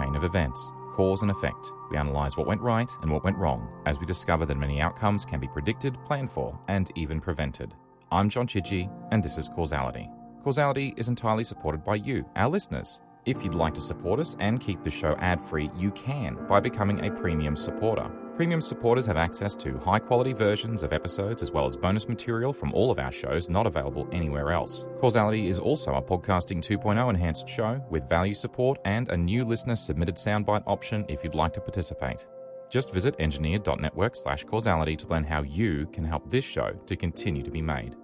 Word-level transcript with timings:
chain 0.00 0.16
of 0.16 0.24
events, 0.24 0.72
cause 0.90 1.22
and 1.22 1.30
effect. 1.30 1.72
We 1.90 1.96
analyse 1.96 2.36
what 2.36 2.46
went 2.46 2.60
right 2.60 2.88
and 3.02 3.12
what 3.12 3.24
went 3.24 3.36
wrong, 3.36 3.68
as 3.86 3.98
we 3.98 4.06
discover 4.06 4.46
that 4.46 4.56
many 4.56 4.80
outcomes 4.80 5.24
can 5.24 5.40
be 5.40 5.48
predicted, 5.48 6.02
planned 6.04 6.32
for, 6.32 6.58
and 6.68 6.90
even 6.96 7.20
prevented. 7.20 7.74
I'm 8.10 8.28
John 8.28 8.46
Chidgey, 8.46 8.90
and 9.12 9.22
this 9.22 9.38
is 9.38 9.48
Causality. 9.48 10.08
Causality 10.42 10.94
is 10.96 11.08
entirely 11.08 11.44
supported 11.44 11.84
by 11.84 11.96
you, 11.96 12.24
our 12.36 12.48
listeners. 12.48 13.00
If 13.26 13.44
you'd 13.44 13.54
like 13.54 13.74
to 13.74 13.80
support 13.80 14.18
us 14.18 14.36
and 14.40 14.60
keep 14.60 14.82
the 14.82 14.90
show 14.90 15.14
ad 15.18 15.44
free, 15.44 15.70
you 15.76 15.90
can 15.90 16.38
by 16.48 16.60
becoming 16.60 17.04
a 17.04 17.10
premium 17.10 17.54
supporter. 17.54 18.10
Premium 18.40 18.62
supporters 18.62 19.04
have 19.04 19.18
access 19.18 19.54
to 19.54 19.76
high 19.80 19.98
quality 19.98 20.32
versions 20.32 20.82
of 20.82 20.94
episodes 20.94 21.42
as 21.42 21.52
well 21.52 21.66
as 21.66 21.76
bonus 21.76 22.08
material 22.08 22.54
from 22.54 22.72
all 22.72 22.90
of 22.90 22.98
our 22.98 23.12
shows 23.12 23.50
not 23.50 23.66
available 23.66 24.08
anywhere 24.12 24.50
else. 24.50 24.86
Causality 24.98 25.48
is 25.48 25.58
also 25.58 25.92
a 25.96 26.00
podcasting 26.00 26.62
2.0 26.62 27.10
enhanced 27.10 27.46
show 27.46 27.84
with 27.90 28.08
value 28.08 28.32
support 28.32 28.78
and 28.86 29.10
a 29.10 29.16
new 29.18 29.44
listener 29.44 29.76
submitted 29.76 30.14
soundbite 30.14 30.62
option 30.66 31.04
if 31.06 31.22
you'd 31.22 31.34
like 31.34 31.52
to 31.52 31.60
participate. 31.60 32.26
Just 32.70 32.94
visit 32.94 33.14
engineered.network 33.18 34.16
slash 34.16 34.44
causality 34.44 34.96
to 34.96 35.08
learn 35.08 35.24
how 35.24 35.42
you 35.42 35.86
can 35.92 36.02
help 36.02 36.30
this 36.30 36.46
show 36.46 36.70
to 36.86 36.96
continue 36.96 37.42
to 37.42 37.50
be 37.50 37.60
made. 37.60 37.94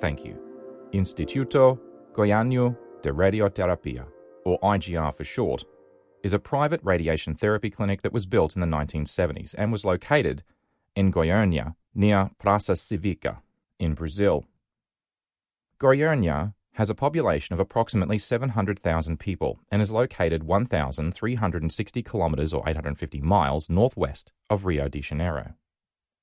Thank 0.00 0.22
you. 0.22 0.38
Instituto 0.92 1.80
Goiano 2.12 2.76
de 3.00 3.10
Radioterapia 3.10 4.04
or 4.44 4.60
IGR 4.60 5.14
for 5.14 5.24
short, 5.24 5.64
is 6.22 6.34
a 6.34 6.38
private 6.38 6.80
radiation 6.82 7.34
therapy 7.34 7.70
clinic 7.70 8.02
that 8.02 8.12
was 8.12 8.26
built 8.26 8.56
in 8.56 8.60
the 8.60 8.66
1970s 8.66 9.54
and 9.56 9.72
was 9.72 9.84
located 9.84 10.42
in 10.94 11.12
Goiânia, 11.12 11.74
near 11.94 12.30
Praça 12.42 12.74
Cívica, 12.74 13.38
in 13.78 13.94
Brazil. 13.94 14.44
Goiânia 15.78 16.54
has 16.74 16.90
a 16.90 16.94
population 16.94 17.54
of 17.54 17.60
approximately 17.60 18.18
700,000 18.18 19.18
people 19.18 19.58
and 19.70 19.82
is 19.82 19.92
located 19.92 20.44
1,360 20.44 22.02
kilometres 22.02 22.52
or 22.52 22.68
850 22.68 23.20
miles 23.20 23.68
northwest 23.68 24.32
of 24.48 24.64
Rio 24.64 24.88
de 24.88 25.00
Janeiro. 25.00 25.54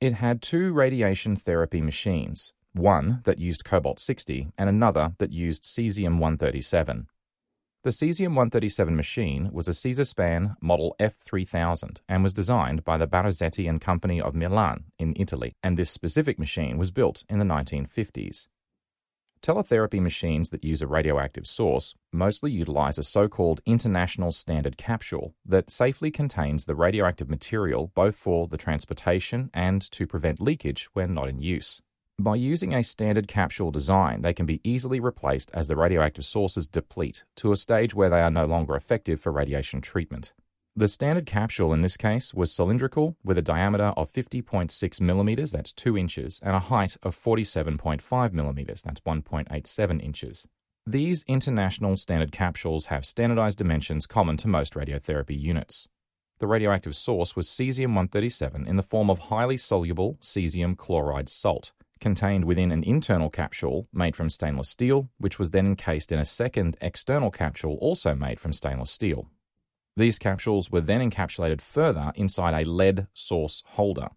It 0.01 0.13
had 0.13 0.41
two 0.41 0.71
radiation 0.73 1.35
therapy 1.35 1.81
machines, 1.81 2.53
one 2.73 3.21
that 3.23 3.39
used 3.39 3.65
cobalt 3.65 3.99
60 3.99 4.47
and 4.57 4.69
another 4.69 5.13
that 5.17 5.31
used 5.31 5.63
cesium 5.63 6.19
137. 6.19 7.07
The 7.85 7.91
cesium 7.91 8.29
137 8.29 8.95
machine 8.95 9.49
was 9.51 9.67
a 9.67 9.71
Cesapan 9.71 10.55
Model 10.59 10.95
F3000 10.99 11.97
and 12.09 12.23
was 12.23 12.33
designed 12.33 12.83
by 12.83 12.97
the 12.97 13.05
Barazetti 13.05 13.69
and 13.69 13.79
Company 13.79 14.19
of 14.19 14.33
Milan 14.33 14.85
in 14.97 15.13
Italy, 15.15 15.55
and 15.61 15.77
this 15.77 15.91
specific 15.91 16.39
machine 16.39 16.79
was 16.79 16.89
built 16.89 17.23
in 17.29 17.37
the 17.37 17.45
1950s. 17.45 18.47
Teletherapy 19.43 20.01
machines 20.01 20.49
that 20.49 20.63
use 20.63 20.81
a 20.81 20.87
radioactive 20.87 21.45
source 21.45 21.93
mostly 22.11 22.51
utilize 22.51 22.97
a 22.97 23.03
so-called 23.03 23.61
international 23.67 24.31
standard 24.31 24.77
capsule 24.77 25.35
that 25.45 25.69
safely 25.69 26.09
contains 26.09 26.65
the 26.65 26.73
radioactive 26.73 27.29
material 27.29 27.91
both 27.93 28.15
for 28.15 28.47
the 28.47 28.57
transportation 28.57 29.51
and 29.53 29.79
to 29.91 30.07
prevent 30.07 30.41
leakage 30.41 30.89
when 30.93 31.13
not 31.13 31.29
in 31.29 31.39
use. 31.39 31.83
By 32.17 32.35
using 32.35 32.73
a 32.73 32.81
standard 32.81 33.27
capsule 33.27 33.71
design, 33.71 34.21
they 34.21 34.33
can 34.33 34.45
be 34.45 34.61
easily 34.63 35.01
replaced 35.01 35.51
as 35.53 35.67
the 35.67 35.75
radioactive 35.75 36.23
sources 36.23 36.65
deplete 36.65 37.25
to 37.35 37.51
a 37.51 37.57
stage 37.57 37.93
where 37.93 38.09
they 38.09 38.21
are 38.21 38.31
no 38.31 38.45
longer 38.45 38.73
effective 38.75 39.19
for 39.19 39.33
radiation 39.33 39.81
treatment. 39.81 40.31
The 40.77 40.87
standard 40.87 41.25
capsule 41.25 41.73
in 41.73 41.81
this 41.81 41.97
case 41.97 42.33
was 42.33 42.53
cylindrical 42.53 43.17
with 43.23 43.37
a 43.37 43.41
diameter 43.41 43.93
of 43.97 44.11
50.6 44.11 45.01
millimeters, 45.01 45.51
that's 45.51 45.73
2 45.73 45.97
inches, 45.97 46.39
and 46.41 46.55
a 46.55 46.59
height 46.59 46.95
of 47.03 47.17
47.5 47.17 48.33
millimeters, 48.33 48.83
that's 48.83 49.01
1.87 49.01 50.01
inches. 50.01 50.47
These 50.87 51.25
international 51.27 51.97
standard 51.97 52.31
capsules 52.31 52.85
have 52.85 53.05
standardized 53.05 53.57
dimensions 53.57 54.07
common 54.07 54.37
to 54.37 54.47
most 54.47 54.73
radiotherapy 54.73 55.37
units. 55.37 55.89
The 56.39 56.47
radioactive 56.47 56.95
source 56.95 57.35
was 57.35 57.47
cesium 57.47 57.89
137 57.89 58.67
in 58.67 58.77
the 58.77 58.83
form 58.83 59.09
of 59.09 59.19
highly 59.19 59.57
soluble 59.57 60.17
cesium 60.21 60.77
chloride 60.77 61.29
salt, 61.29 61.71
contained 61.99 62.45
within 62.45 62.71
an 62.71 62.83
internal 62.83 63.29
capsule 63.29 63.87
made 63.93 64.15
from 64.15 64.29
stainless 64.29 64.69
steel, 64.69 65.09
which 65.17 65.39
was 65.39 65.51
then 65.51 65.65
encased 65.65 66.11
in 66.11 66.19
a 66.19 66.25
second 66.25 66.77
external 66.81 67.31
capsule 67.31 67.77
also 67.81 68.15
made 68.15 68.39
from 68.39 68.53
stainless 68.53 68.91
steel. 68.91 69.29
These 69.97 70.19
capsules 70.19 70.69
were 70.69 70.81
then 70.81 71.09
encapsulated 71.09 71.61
further 71.61 72.11
inside 72.15 72.53
a 72.53 72.69
lead 72.69 73.07
source 73.13 73.63
holder. 73.65 74.09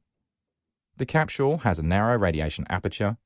The 0.97 1.07
capsule 1.07 1.59
has 1.59 1.79
a 1.79 1.85
narrow 1.85 2.19
radiation 2.19 2.67
aperture, 2.69 3.17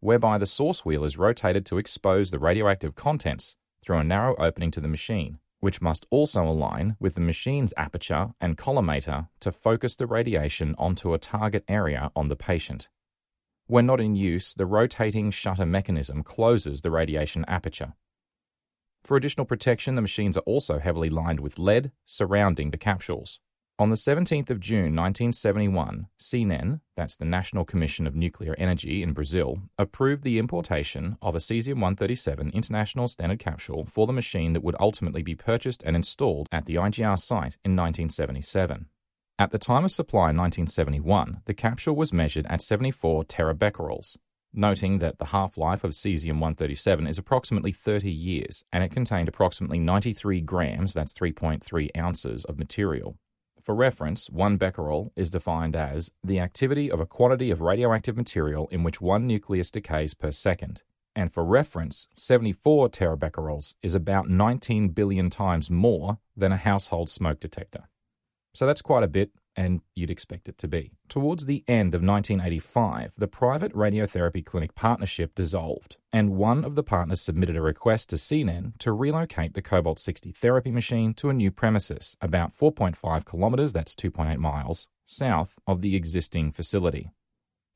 whereby 0.00 0.36
the 0.36 0.46
source 0.46 0.84
wheel 0.84 1.04
is 1.04 1.16
rotated 1.16 1.64
to 1.66 1.78
expose 1.78 2.30
the 2.30 2.38
radioactive 2.38 2.94
contents 2.94 3.56
through 3.82 3.96
a 3.96 4.04
narrow 4.04 4.36
opening 4.36 4.70
to 4.72 4.80
the 4.80 4.88
machine, 4.88 5.38
which 5.60 5.80
must 5.80 6.04
also 6.10 6.44
align 6.44 6.96
with 7.00 7.14
the 7.14 7.20
machine's 7.22 7.72
aperture 7.76 8.34
and 8.40 8.58
collimator 8.58 9.28
to 9.40 9.50
focus 9.50 9.96
the 9.96 10.06
radiation 10.06 10.74
onto 10.76 11.14
a 11.14 11.18
target 11.18 11.64
area 11.68 12.10
on 12.14 12.28
the 12.28 12.36
patient. 12.36 12.88
When 13.68 13.84
not 13.84 14.00
in 14.00 14.16
use, 14.16 14.54
the 14.54 14.64
rotating 14.64 15.30
shutter 15.30 15.66
mechanism 15.66 16.22
closes 16.22 16.80
the 16.80 16.90
radiation 16.90 17.44
aperture. 17.46 17.92
For 19.04 19.14
additional 19.14 19.44
protection, 19.44 19.94
the 19.94 20.00
machines 20.00 20.38
are 20.38 20.46
also 20.46 20.78
heavily 20.78 21.10
lined 21.10 21.40
with 21.40 21.58
lead 21.58 21.92
surrounding 22.06 22.70
the 22.70 22.78
capsules. 22.78 23.40
On 23.78 23.90
the 23.90 23.96
17th 23.96 24.48
of 24.48 24.58
June 24.58 24.96
1971, 24.96 26.06
CNEN, 26.18 26.80
that's 26.96 27.16
the 27.16 27.26
National 27.26 27.66
Commission 27.66 28.06
of 28.06 28.14
Nuclear 28.14 28.54
Energy 28.56 29.02
in 29.02 29.12
Brazil, 29.12 29.58
approved 29.76 30.22
the 30.22 30.38
importation 30.38 31.18
of 31.20 31.34
a 31.34 31.38
cesium-137 31.38 32.54
international 32.54 33.06
standard 33.06 33.38
capsule 33.38 33.84
for 33.84 34.06
the 34.06 34.14
machine 34.14 34.54
that 34.54 34.64
would 34.64 34.76
ultimately 34.80 35.22
be 35.22 35.34
purchased 35.34 35.82
and 35.84 35.94
installed 35.94 36.48
at 36.50 36.64
the 36.64 36.76
IGR 36.76 37.18
site 37.18 37.58
in 37.66 37.76
1977. 37.76 38.86
At 39.40 39.52
the 39.52 39.58
time 39.58 39.84
of 39.84 39.92
supply 39.92 40.30
in 40.30 40.36
1971, 40.36 41.42
the 41.44 41.54
capsule 41.54 41.94
was 41.94 42.12
measured 42.12 42.44
at 42.46 42.60
74 42.60 43.22
terabecquerels, 43.22 44.16
noting 44.52 44.98
that 44.98 45.18
the 45.18 45.26
half 45.26 45.56
life 45.56 45.84
of 45.84 45.92
cesium 45.92 46.40
137 46.40 47.06
is 47.06 47.18
approximately 47.18 47.70
30 47.70 48.10
years 48.10 48.64
and 48.72 48.82
it 48.82 48.90
contained 48.90 49.28
approximately 49.28 49.78
93 49.78 50.40
grams, 50.40 50.92
that's 50.92 51.12
3.3 51.12 51.88
ounces, 51.96 52.44
of 52.46 52.58
material. 52.58 53.16
For 53.62 53.76
reference, 53.76 54.28
one 54.28 54.56
becquerel 54.56 55.12
is 55.14 55.30
defined 55.30 55.76
as 55.76 56.10
the 56.24 56.40
activity 56.40 56.90
of 56.90 56.98
a 56.98 57.06
quantity 57.06 57.52
of 57.52 57.60
radioactive 57.60 58.16
material 58.16 58.66
in 58.72 58.82
which 58.82 59.00
one 59.00 59.24
nucleus 59.28 59.70
decays 59.70 60.14
per 60.14 60.32
second. 60.32 60.82
And 61.14 61.32
for 61.32 61.44
reference, 61.44 62.08
74 62.16 62.88
terabecquerels 62.88 63.76
is 63.84 63.94
about 63.94 64.28
19 64.28 64.88
billion 64.88 65.30
times 65.30 65.70
more 65.70 66.18
than 66.36 66.50
a 66.50 66.56
household 66.56 67.08
smoke 67.08 67.38
detector. 67.38 67.84
So 68.58 68.66
that's 68.66 68.82
quite 68.82 69.04
a 69.04 69.06
bit, 69.06 69.30
and 69.54 69.82
you'd 69.94 70.10
expect 70.10 70.48
it 70.48 70.58
to 70.58 70.66
be. 70.66 70.90
Towards 71.08 71.46
the 71.46 71.62
end 71.68 71.94
of 71.94 72.02
1985, 72.02 73.14
the 73.16 73.28
private 73.28 73.72
radiotherapy 73.72 74.44
clinic 74.44 74.74
partnership 74.74 75.32
dissolved, 75.36 75.96
and 76.12 76.34
one 76.34 76.64
of 76.64 76.74
the 76.74 76.82
partners 76.82 77.20
submitted 77.20 77.54
a 77.54 77.62
request 77.62 78.10
to 78.10 78.16
CNEN 78.16 78.76
to 78.78 78.90
relocate 78.90 79.54
the 79.54 79.62
Cobalt 79.62 80.00
60 80.00 80.32
therapy 80.32 80.72
machine 80.72 81.14
to 81.14 81.30
a 81.30 81.34
new 81.34 81.52
premises, 81.52 82.16
about 82.20 82.52
4.5 82.52 83.24
kilometres, 83.30 83.72
that's 83.72 83.94
2.8 83.94 84.38
miles, 84.38 84.88
south 85.04 85.60
of 85.64 85.80
the 85.80 85.94
existing 85.94 86.50
facility. 86.50 87.12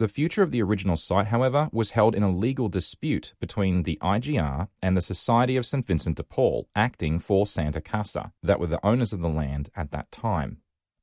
The 0.00 0.08
future 0.08 0.42
of 0.42 0.50
the 0.50 0.62
original 0.62 0.96
site, 0.96 1.28
however, 1.28 1.68
was 1.70 1.90
held 1.90 2.16
in 2.16 2.24
a 2.24 2.36
legal 2.36 2.68
dispute 2.68 3.34
between 3.38 3.84
the 3.84 4.00
IGR 4.02 4.66
and 4.82 4.96
the 4.96 5.00
Society 5.00 5.56
of 5.56 5.64
St. 5.64 5.86
Vincent 5.86 6.16
de 6.16 6.24
Paul, 6.24 6.66
acting 6.74 7.20
for 7.20 7.46
Santa 7.46 7.80
Casa, 7.80 8.32
that 8.42 8.58
were 8.58 8.66
the 8.66 8.84
owners 8.84 9.12
of 9.12 9.20
the 9.20 9.28
land 9.28 9.70
at 9.76 9.92
that 9.92 10.10
time. 10.10 10.58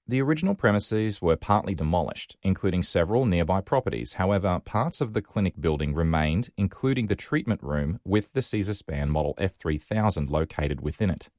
The 0.09 0.23
original 0.23 0.55
premises 0.55 1.21
were 1.21 1.35
partly 1.35 1.75
demolished, 1.75 2.35
including 2.41 2.81
several 2.81 3.27
nearby 3.27 3.61
properties. 3.61 4.13
However, 4.13 4.59
parts 4.65 5.01
of 5.01 5.13
the 5.13 5.21
clinic 5.21 5.61
building 5.61 5.93
remained, 5.93 6.49
including 6.57 7.05
the 7.05 7.15
treatment 7.15 7.61
room 7.61 7.99
with 8.03 8.33
the 8.33 8.39
Cesapan 8.39 9.09
Model 9.09 9.35
F3000 9.37 10.31
located 10.31 10.81
within 10.81 11.11
it. 11.11 11.29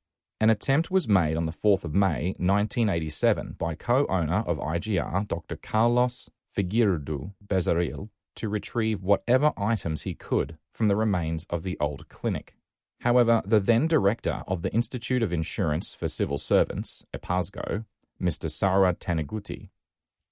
An 0.40 0.50
attempt 0.50 0.88
was 0.88 1.08
made 1.08 1.36
on 1.36 1.46
the 1.46 1.52
4th 1.52 1.82
of 1.82 1.96
May 1.96 2.36
1987 2.38 3.56
by 3.58 3.74
co-owner 3.74 4.44
of 4.46 4.58
IGR, 4.58 5.26
Dr. 5.26 5.56
Carlos 5.56 6.30
Figueiredo 6.56 7.32
Bezerril 7.44 8.10
to 8.36 8.48
retrieve 8.48 9.02
whatever 9.02 9.52
items 9.56 10.02
he 10.02 10.14
could 10.14 10.58
from 10.72 10.86
the 10.86 10.94
remains 10.94 11.44
of 11.50 11.64
the 11.64 11.76
old 11.80 12.08
clinic. 12.08 12.54
However, 13.00 13.42
the 13.44 13.58
then 13.58 13.88
director 13.88 14.44
of 14.46 14.62
the 14.62 14.70
Institute 14.70 15.24
of 15.24 15.32
Insurance 15.32 15.92
for 15.92 16.06
Civil 16.06 16.38
Servants, 16.38 17.04
EPASGO, 17.12 17.84
Mr. 18.20 18.50
Sara 18.50 18.94
Taniguti, 18.94 19.70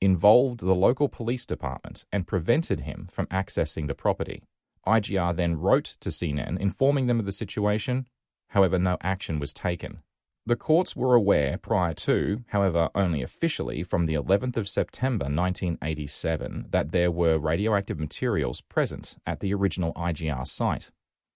involved 0.01 0.61
the 0.61 0.75
local 0.75 1.09
police 1.09 1.45
department 1.45 2.05
and 2.13 2.27
prevented 2.27 2.81
him 2.81 3.09
from 3.11 3.27
accessing 3.27 3.89
the 3.89 3.95
property. 3.95 4.43
IGR 4.87 5.35
then 5.37 5.59
wrote 5.59 5.97
to 6.01 6.09
CNEN 6.09 6.59
informing 6.59 7.07
them 7.07 7.19
of 7.19 7.27
the 7.27 7.33
situation, 7.33 8.07
however, 8.49 8.79
no 8.79 8.97
action 9.03 9.39
was 9.39 9.53
taken. 9.53 9.99
The 10.47 10.57
courts 10.57 10.97
were 10.97 11.15
aware 11.15 11.59
prior 11.59 11.93
to, 11.95 12.43
however, 12.49 12.89
only 12.95 13.21
officially 13.21 13.83
from 13.83 14.07
the 14.07 14.15
11th 14.15 14.57
of 14.57 14.67
September 14.67 15.25
1987, 15.25 16.69
that 16.71 16.91
there 16.91 17.11
were 17.11 17.39
radioactive 17.39 17.99
materials 17.99 18.63
present 18.63 19.19
at 19.27 19.41
the 19.41 19.53
original 19.53 19.93
IGR 19.93 20.47
site. 20.47 20.91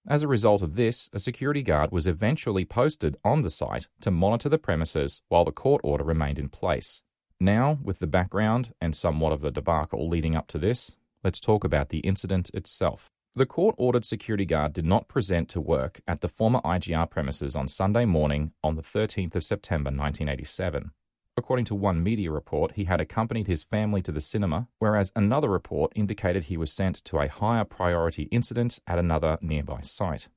As 0.08 0.25
a 0.25 0.28
result 0.28 0.62
of 0.62 0.75
this, 0.75 1.08
a 1.12 1.20
security 1.20 1.62
guard 1.62 1.93
was 1.93 2.08
eventually 2.08 2.64
posted 2.64 3.16
on 3.25 3.43
the 3.43 3.50
site 3.50 3.87
to 4.00 4.10
monitor 4.10 4.49
the 4.49 4.58
premises 4.58 5.22
while 5.28 5.44
the 5.44 5.52
court 5.52 5.81
order 5.84 6.02
remained 6.02 6.40
in 6.40 6.49
place. 6.49 7.02
Now, 7.38 7.78
with 7.82 8.00
the 8.00 8.08
background 8.08 8.72
and 8.81 8.96
somewhat 8.96 9.32
of 9.32 9.43
the 9.43 9.52
debacle 9.52 10.08
leading 10.08 10.34
up 10.34 10.49
to 10.49 10.58
this, 10.58 10.96
let's 11.22 11.38
talk 11.38 11.62
about 11.62 11.90
the 11.90 12.00
incident 12.00 12.50
itself. 12.52 13.10
The 13.37 13.46
court 13.46 13.76
ordered 13.78 14.04
security 14.04 14.44
guard 14.44 14.72
did 14.72 14.84
not 14.84 15.08
present 15.08 15.49
to 15.50 15.60
work 15.60 16.00
at 16.06 16.20
the 16.20 16.28
former 16.28 16.60
IGR 16.62 17.08
premises 17.08 17.54
on 17.54 17.69
Sunday 17.69 18.04
morning 18.04 18.52
on 18.62 18.75
the 18.75 18.82
13th 18.82 19.37
of 19.37 19.44
September 19.44 19.88
1987. 19.88 20.90
According 21.37 21.64
to 21.67 21.75
one 21.75 22.02
media 22.02 22.31
report, 22.31 22.73
he 22.73 22.84
had 22.84 23.00
accompanied 23.00 23.46
his 23.46 23.62
family 23.62 24.02
to 24.02 24.12
the 24.12 24.20
cinema, 24.20 24.69
whereas 24.79 25.12
another 25.17 25.49
report 25.49 25.93
indicated 25.94 26.44
he 26.44 26.58
was 26.58 26.70
sent 26.70 26.96
to 27.05 27.19
a 27.19 27.29
higher 27.29 27.64
priority 27.64 28.25
incident 28.25 28.79
at 28.87 28.99
another 28.99 29.38
nearby 29.40 29.81
site. 29.81 30.29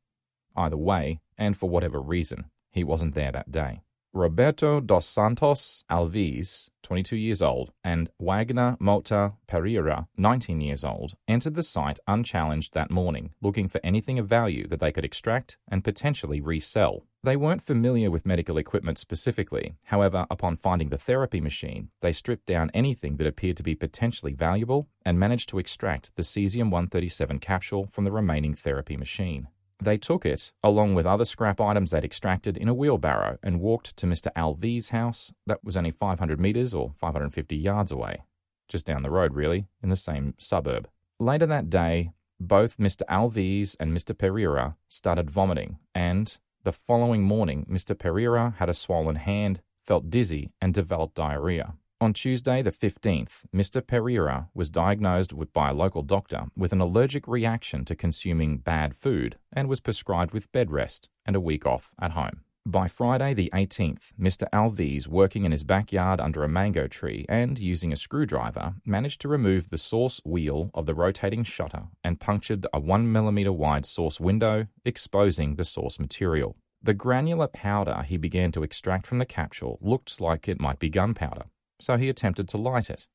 Either 0.56 0.78
way, 0.78 1.20
and 1.38 1.58
for 1.58 1.70
whatever 1.70 2.02
reason, 2.02 2.46
he 2.72 2.84
wasn't 2.84 3.14
there 3.14 3.32
that 3.32 3.52
day. 3.52 3.82
Roberto 4.16 4.80
dos 4.80 5.06
Santos 5.06 5.84
Alves, 5.92 6.70
22 6.84 7.18
years 7.18 7.42
old, 7.42 7.74
and 7.84 8.10
Wagner 8.18 8.78
Mota 8.80 9.34
Pereira, 9.46 10.08
19 10.16 10.62
years 10.62 10.86
old, 10.86 11.16
entered 11.28 11.56
the 11.56 11.62
site 11.62 12.00
unchallenged 12.08 12.74
that 12.74 12.90
morning, 12.90 13.34
looking 13.42 13.68
for 13.68 13.82
anything 13.84 14.18
of 14.18 14.26
value 14.26 14.70
that 14.70 14.80
they 14.80 14.94
could 14.94 15.04
extract 15.04 15.58
and 15.68 15.84
potentially 15.84 16.40
resell. 16.40 17.04
They 17.24 17.36
weren't 17.36 17.62
familiar 17.62 18.10
with 18.10 18.26
medical 18.26 18.58
equipment 18.58 18.98
specifically. 19.00 19.76
However, 19.84 20.26
upon 20.32 20.56
finding 20.56 20.90
the 20.90 20.98
therapy 20.98 21.42
machine, 21.42 21.90
they 22.00 22.14
stripped 22.14 22.46
down 22.46 22.72
anything 22.74 23.18
that 23.18 23.28
appeared 23.28 23.58
to 23.58 23.64
be 23.64 23.76
potentially 23.76 24.32
valuable 24.32 24.88
and 25.04 25.20
managed 25.20 25.50
to 25.50 25.60
extract 25.60 26.16
the 26.16 26.24
cesium 26.24 26.72
137 26.72 27.40
capsule 27.40 27.88
from 27.92 28.06
the 28.06 28.14
remaining 28.14 28.56
therapy 28.56 28.96
machine. 28.96 29.50
They 29.82 29.98
took 29.98 30.26
it, 30.26 30.52
along 30.64 30.96
with 30.96 31.06
other 31.06 31.26
scrap 31.26 31.60
items 31.60 31.92
they'd 31.92 32.04
extracted, 32.04 32.58
in 32.58 32.70
a 32.70 32.74
wheelbarrow 32.74 33.38
and 33.44 33.60
walked 33.60 33.96
to 33.98 34.06
Mr. 34.06 34.32
Alves' 34.36 34.90
house 34.90 35.34
that 35.46 35.64
was 35.64 35.76
only 35.76 35.92
500 35.92 36.40
metres 36.40 36.74
or 36.74 36.94
550 36.96 37.56
yards 37.56 37.92
away. 37.92 38.24
Just 38.68 38.86
down 38.86 39.04
the 39.04 39.12
road, 39.12 39.36
really, 39.36 39.68
in 39.84 39.90
the 39.90 39.96
same 39.96 40.34
suburb. 40.38 40.88
Later 41.20 41.46
that 41.46 41.70
day, 41.70 42.12
both 42.40 42.78
Mr. 42.78 43.04
Alves 43.10 43.76
and 43.80 43.96
Mr. 43.96 44.18
Pereira 44.18 44.76
started 44.88 45.30
vomiting, 45.30 45.78
and 45.94 46.38
the 46.64 46.72
following 46.72 47.24
morning, 47.24 47.66
Mr. 47.70 47.98
Pereira 47.98 48.56
had 48.58 48.70
a 48.70 48.74
swollen 48.74 49.18
hand, 49.18 49.62
felt 49.84 50.10
dizzy, 50.10 50.52
and 50.60 50.74
developed 50.74 51.16
diarrhea. 51.16 51.76
On 52.02 52.12
Tuesday, 52.12 52.62
the 52.62 52.72
15th, 52.72 53.44
Mr. 53.56 53.86
Pereira 53.86 54.50
was 54.54 54.70
diagnosed 54.70 55.32
with, 55.32 55.54
by 55.54 55.70
a 55.70 55.74
local 55.74 56.02
doctor 56.02 56.48
with 56.54 56.74
an 56.74 56.82
allergic 56.82 57.26
reaction 57.26 57.86
to 57.86 57.96
consuming 57.96 58.58
bad 58.58 58.94
food 58.98 59.38
and 59.54 59.70
was 59.70 59.80
prescribed 59.80 60.34
with 60.34 60.52
bed 60.52 60.72
rest 60.72 61.08
and 61.26 61.38
a 61.38 61.40
week 61.40 61.66
off 61.66 61.94
at 61.98 62.12
home. 62.12 62.42
By 62.66 62.90
Friday, 62.90 63.34
the 63.34 63.50
18th, 63.54 64.12
Mr. 64.20 64.44
Alves, 64.52 65.08
working 65.08 65.46
in 65.46 65.54
his 65.54 65.64
backyard 65.64 66.20
under 66.20 66.44
a 66.44 66.50
mango 66.50 66.88
tree 66.88 67.26
and 67.30 67.58
using 67.58 67.94
a 67.94 67.96
screwdriver, 67.96 68.74
managed 68.86 69.22
to 69.22 69.30
remove 69.30 69.70
the 69.70 69.78
source 69.78 70.20
wheel 70.26 70.72
of 70.74 70.86
the 70.86 70.96
rotating 70.96 71.46
shutter 71.46 71.84
and 72.04 72.20
punctured 72.20 72.68
a 72.74 72.82
1mm 72.82 73.56
wide 73.56 73.86
source 73.86 74.20
window, 74.20 74.68
exposing 74.84 75.56
the 75.56 75.64
source 75.64 75.98
material. 75.98 76.58
The 76.84 76.94
granular 76.94 77.48
powder 77.48 78.04
he 78.06 78.18
began 78.18 78.52
to 78.52 78.64
extract 78.64 79.08
from 79.08 79.20
the 79.20 79.26
capsule 79.26 79.80
looked 79.80 80.20
like 80.20 80.50
it 80.50 80.60
might 80.60 80.78
be 80.78 80.90
gunpowder 80.90 81.46
so 81.80 81.98
he 81.98 82.10
attempted 82.10 82.48
to 82.50 82.58
light 82.58 82.90
it. 82.90 83.08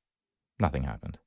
Nothing 0.59 0.85
happened. 0.85 1.19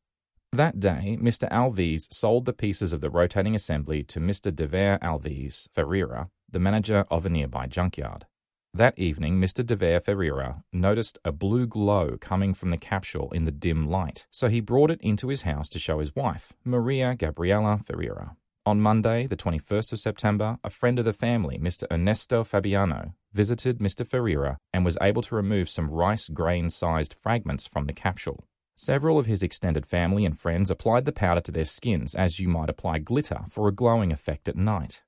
That 0.52 0.80
day, 0.80 1.18
Mr. 1.20 1.50
Alves 1.50 2.14
sold 2.14 2.46
the 2.46 2.54
pieces 2.54 2.94
of 2.94 3.02
the 3.02 3.10
rotating 3.10 3.56
assembly 3.56 4.04
to 4.04 4.20
Mr. 4.20 4.52
Devair 4.52 5.00
Alves 5.00 5.68
Ferreira, 5.72 6.30
the 6.48 6.60
manager 6.60 7.06
of 7.10 7.26
a 7.26 7.30
nearby 7.30 7.66
junkyard. 7.66 8.28
That 8.76 8.98
evening, 8.98 9.40
Mr. 9.40 9.64
Devair 9.64 10.04
Ferreira 10.04 10.64
noticed 10.72 11.20
a 11.26 11.32
blue 11.32 11.68
glow 11.68 12.18
coming 12.20 12.54
from 12.54 12.70
the 12.70 12.78
capsule 12.78 13.32
in 13.32 13.46
the 13.46 13.52
dim 13.52 13.88
light, 13.88 14.26
so 14.32 14.48
he 14.48 14.62
brought 14.62 14.92
it 14.92 15.02
into 15.02 15.28
his 15.28 15.44
house 15.44 15.70
to 15.70 15.80
show 15.80 16.00
his 16.00 16.16
wife, 16.16 16.54
Maria 16.64 17.16
Gabriela 17.16 17.80
Ferreira. 17.84 18.36
On 18.66 18.80
Monday, 18.80 19.28
the 19.28 19.36
21st 19.36 19.92
of 19.92 20.00
September, 20.00 20.58
a 20.64 20.70
friend 20.70 20.98
of 20.98 21.04
the 21.04 21.12
family, 21.12 21.60
Mr. 21.60 21.84
Ernesto 21.92 22.46
Fabiano, 22.46 23.14
visited 23.34 23.80
Mr. 23.80 24.08
Ferreira 24.08 24.58
and 24.74 24.86
was 24.86 24.98
able 25.02 25.22
to 25.24 25.36
remove 25.36 25.68
some 25.68 25.92
rice 25.92 26.30
grain 26.30 26.70
sized 26.70 27.14
fragments 27.14 27.68
from 27.68 27.88
the 27.88 27.94
capsule. 27.94 28.46
Several 28.78 29.20
of 29.20 29.26
his 29.26 29.44
extended 29.44 29.86
family 29.86 30.24
and 30.24 30.40
friends 30.40 30.72
applied 30.72 31.04
the 31.04 31.12
powder 31.12 31.42
to 31.42 31.52
their 31.52 31.66
skins 31.66 32.16
as 32.16 32.40
you 32.40 32.48
might 32.48 32.70
apply 32.70 33.00
glitter 33.00 33.42
for 33.50 33.68
a 33.68 33.74
glowing 33.74 34.14
effect 34.14 34.48
at 34.48 34.56
night. 34.56 35.02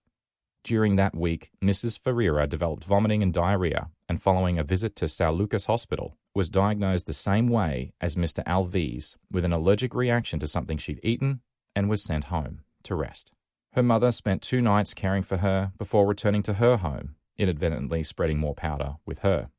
During 0.66 0.98
that 0.98 1.16
week, 1.16 1.52
Mrs. 1.64 1.98
Ferreira 1.98 2.48
developed 2.48 2.84
vomiting 2.84 3.24
and 3.24 3.32
diarrhea, 3.34 3.88
and 4.10 4.22
following 4.22 4.60
a 4.60 4.66
visit 4.66 4.98
to 4.98 5.06
São 5.06 5.36
Lucas 5.36 5.68
Hospital, 5.68 6.18
was 6.34 6.50
diagnosed 6.50 7.08
the 7.08 7.14
same 7.14 7.48
way 7.48 7.94
as 8.02 8.18
Mr. 8.18 8.44
Alves 8.44 9.16
with 9.32 9.46
an 9.46 9.54
allergic 9.54 9.96
reaction 9.96 10.40
to 10.40 10.48
something 10.48 10.78
she'd 10.78 11.00
eaten 11.04 11.40
and 11.74 11.90
was 11.90 12.04
sent 12.04 12.26
home 12.26 12.60
to 12.84 12.96
rest. 12.96 13.32
Her 13.76 13.84
mother 13.84 14.14
spent 14.14 14.42
two 14.42 14.62
nights 14.62 14.94
caring 14.94 15.24
for 15.24 15.38
her 15.38 15.74
before 15.78 16.08
returning 16.08 16.42
to 16.44 16.54
her 16.54 16.78
home, 16.78 17.16
inadvertently 17.38 18.04
spreading 18.04 18.40
more 18.40 18.56
powder 18.56 18.96
with 19.06 19.20
her. 19.20 19.50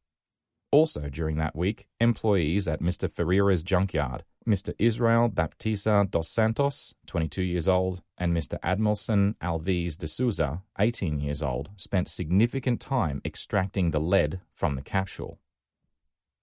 Also 0.73 1.11
during 1.11 1.37
that 1.37 1.55
week, 1.55 1.87
employees 2.01 2.67
at 2.67 2.81
Mr. 2.81 3.13
Ferreira's 3.13 3.63
junkyard, 3.63 4.25
Mr. 4.49 4.73
Israel 4.79 5.29
Baptista 5.29 6.07
dos 6.09 6.31
Santos, 6.31 6.95
22 7.07 7.43
years 7.43 7.69
old, 7.69 8.01
and 8.17 8.35
Mr. 8.35 8.59
Admilson 8.61 9.35
Alves 9.43 9.99
de 9.99 10.07
Souza, 10.07 10.63
18 10.79 11.21
years 11.21 11.43
old, 11.43 11.69
spent 11.77 12.09
significant 12.09 12.81
time 12.81 13.21
extracting 13.23 13.91
the 13.91 14.01
lead 14.01 14.41
from 14.55 14.77
the 14.77 14.83
capsule. 14.83 15.41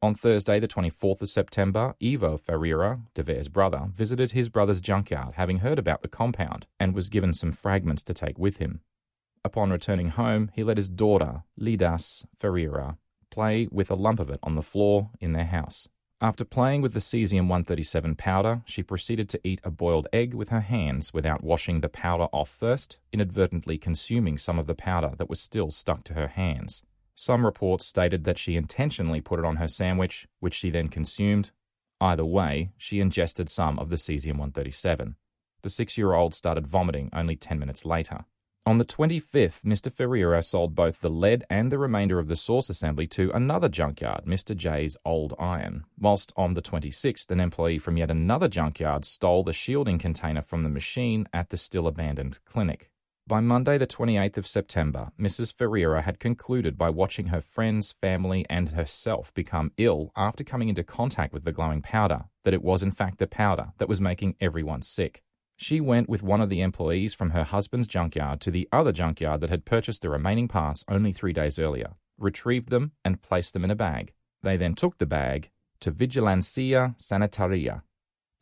On 0.04 0.14
Thursday, 0.14 0.60
the 0.60 0.68
24th 0.68 1.22
of 1.22 1.30
September, 1.30 1.96
Ivo 2.04 2.36
Ferreira, 2.36 3.00
Devair's 3.16 3.48
brother, 3.48 3.88
visited 3.90 4.32
his 4.32 4.50
brother's 4.50 4.82
junkyard, 4.82 5.36
having 5.36 5.60
heard 5.60 5.80
about 5.80 6.02
the 6.02 6.10
compound, 6.10 6.68
and 6.78 6.94
was 6.94 7.08
given 7.08 7.32
some 7.32 7.54
fragments 7.54 8.04
to 8.04 8.14
take 8.14 8.38
with 8.38 8.58
him. 8.58 8.82
Upon 9.46 9.70
returning 9.70 10.10
home, 10.10 10.52
he 10.54 10.62
let 10.62 10.76
his 10.76 10.90
daughter, 10.90 11.44
Lidas 11.58 12.26
Ferreira, 12.36 12.98
play 13.32 13.70
with 13.72 13.90
a 13.90 13.96
lump 13.96 14.20
of 14.20 14.30
it 14.30 14.42
on 14.44 14.56
the 14.56 14.62
floor 14.62 15.12
in 15.22 15.32
their 15.32 15.46
house. 15.46 15.88
After 16.20 16.44
playing 16.44 16.82
with 16.82 16.94
the 16.94 17.00
cesium 17.00 17.48
137 17.48 18.16
powder, 18.16 18.62
she 18.66 18.84
proceeded 18.84 19.30
to 19.30 19.40
eat 19.48 19.62
a 19.64 19.72
boiled 19.72 20.10
egg 20.12 20.34
with 20.34 20.50
her 20.50 20.60
hands 20.60 21.14
without 21.14 21.46
washing 21.46 21.80
the 21.80 21.88
powder 21.88 22.28
off 22.34 22.50
first, 22.50 22.98
inadvertently 23.14 23.78
consuming 23.78 24.38
some 24.38 24.60
of 24.60 24.68
the 24.68 24.76
powder 24.76 25.14
that 25.18 25.30
was 25.30 25.40
still 25.40 25.72
stuck 25.72 26.04
to 26.04 26.14
her 26.14 26.28
hands. 26.28 26.84
Some 27.16 27.46
reports 27.46 27.86
stated 27.86 28.24
that 28.24 28.38
she 28.38 28.56
intentionally 28.56 29.22
put 29.22 29.40
it 29.40 29.46
on 29.46 29.58
her 29.58 29.68
sandwich, 29.68 30.28
which 30.40 30.54
she 30.54 30.70
then 30.70 30.88
consumed. 30.88 31.52
Either 32.02 32.26
way, 32.26 32.72
she 32.78 33.00
ingested 33.00 33.50
some 33.50 33.78
of 33.80 33.90
the 33.90 33.96
cesium 33.96 34.38
137. 34.38 35.16
The 35.62 35.70
six 35.70 35.98
year 35.98 36.14
old 36.14 36.34
started 36.34 36.68
vomiting 36.68 37.10
only 37.14 37.36
10 37.36 37.60
minutes 37.60 37.86
later. 37.86 38.26
On 38.66 38.78
the 38.78 38.86
25th, 38.86 39.64
Mr. 39.64 39.92
Ferreira 39.92 40.42
sold 40.42 40.74
both 40.74 41.02
the 41.02 41.10
lead 41.10 41.44
and 41.50 41.70
the 41.70 41.78
remainder 41.78 42.18
of 42.18 42.30
the 42.30 42.36
source 42.36 42.70
assembly 42.70 43.06
to 43.08 43.30
another 43.32 43.68
junkyard, 43.68 44.24
Mr. 44.26 44.56
J's 44.56 44.96
Old 45.04 45.34
Iron, 45.38 45.84
whilst 46.00 46.32
on 46.38 46.54
the 46.54 46.62
26th, 46.62 47.30
an 47.30 47.42
employee 47.42 47.78
from 47.78 47.98
yet 47.98 48.10
another 48.10 48.48
junkyard 48.48 49.04
stole 49.04 49.44
the 49.44 49.52
shielding 49.52 50.00
container 50.00 50.42
from 50.42 50.64
the 50.64 50.70
machine 50.70 51.28
at 51.34 51.50
the 51.50 51.58
still 51.58 51.88
abandoned 51.88 52.40
clinic. 52.46 52.90
By 53.26 53.40
Monday, 53.40 53.78
the 53.78 53.88
28th 53.88 54.36
of 54.36 54.46
September, 54.46 55.12
Mrs. 55.18 55.54
Ferreira 55.54 56.02
had 56.02 56.20
concluded 56.20 56.78
by 56.78 56.90
watching 56.90 57.28
her 57.28 57.40
friends, 57.40 57.94
family, 57.94 58.46
and 58.50 58.70
herself 58.70 59.34
become 59.34 59.72
ill 59.78 60.12
after 60.14 60.44
coming 60.44 60.68
into 60.68 60.84
contact 60.84 61.34
with 61.34 61.46
the 61.46 61.54
glowing 61.54 61.82
powder 61.82 62.26
that 62.44 62.54
it 62.54 62.62
was 62.62 62.84
in 62.84 62.92
fact 62.92 63.20
the 63.20 63.28
powder 63.28 63.72
that 63.78 63.88
was 63.88 64.02
making 64.02 64.36
everyone 64.42 64.82
sick. 64.82 65.24
She 65.56 65.80
went 65.80 66.10
with 66.10 66.22
one 66.22 66.42
of 66.42 66.50
the 66.50 66.60
employees 66.60 67.14
from 67.14 67.30
her 67.30 67.46
husband's 67.46 67.88
junkyard 67.88 68.42
to 68.42 68.52
the 68.52 68.68
other 68.74 68.92
junkyard 68.92 69.40
that 69.40 69.50
had 69.50 69.64
purchased 69.64 70.02
the 70.02 70.10
remaining 70.10 70.50
parts 70.50 70.84
only 70.90 71.14
three 71.14 71.32
days 71.32 71.58
earlier, 71.58 71.94
retrieved 72.18 72.72
them, 72.72 72.92
and 73.06 73.22
placed 73.22 73.54
them 73.54 73.64
in 73.64 73.72
a 73.72 73.76
bag. 73.76 74.12
They 74.42 74.58
then 74.58 74.76
took 74.76 74.98
the 74.98 75.06
bag 75.06 75.50
to 75.80 75.92
Vigilancia 75.92 76.96
Sanitaria, 77.00 77.84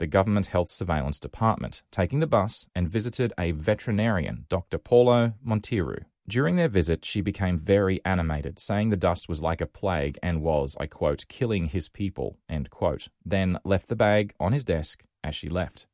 the 0.01 0.07
government 0.07 0.47
health 0.47 0.67
surveillance 0.67 1.19
department, 1.19 1.83
taking 1.91 2.21
the 2.21 2.25
bus 2.27 2.65
and 2.73 2.89
visited 2.89 3.31
a 3.37 3.51
veterinarian, 3.51 4.47
Dr. 4.49 4.79
Paulo 4.79 5.35
Monteiro. 5.45 6.05
During 6.27 6.55
their 6.55 6.67
visit, 6.67 7.05
she 7.05 7.21
became 7.21 7.59
very 7.59 8.03
animated, 8.03 8.57
saying 8.57 8.89
the 8.89 8.97
dust 8.97 9.29
was 9.29 9.43
like 9.43 9.61
a 9.61 9.67
plague 9.67 10.17
and 10.23 10.41
was, 10.41 10.75
I 10.79 10.87
quote, 10.87 11.27
killing 11.29 11.67
his 11.67 11.87
people, 11.87 12.39
end 12.49 12.71
quote, 12.71 13.09
then 13.23 13.59
left 13.63 13.89
the 13.89 13.95
bag 13.95 14.33
on 14.39 14.53
his 14.53 14.65
desk 14.65 15.03
as 15.23 15.35
she 15.35 15.47
left. 15.47 15.85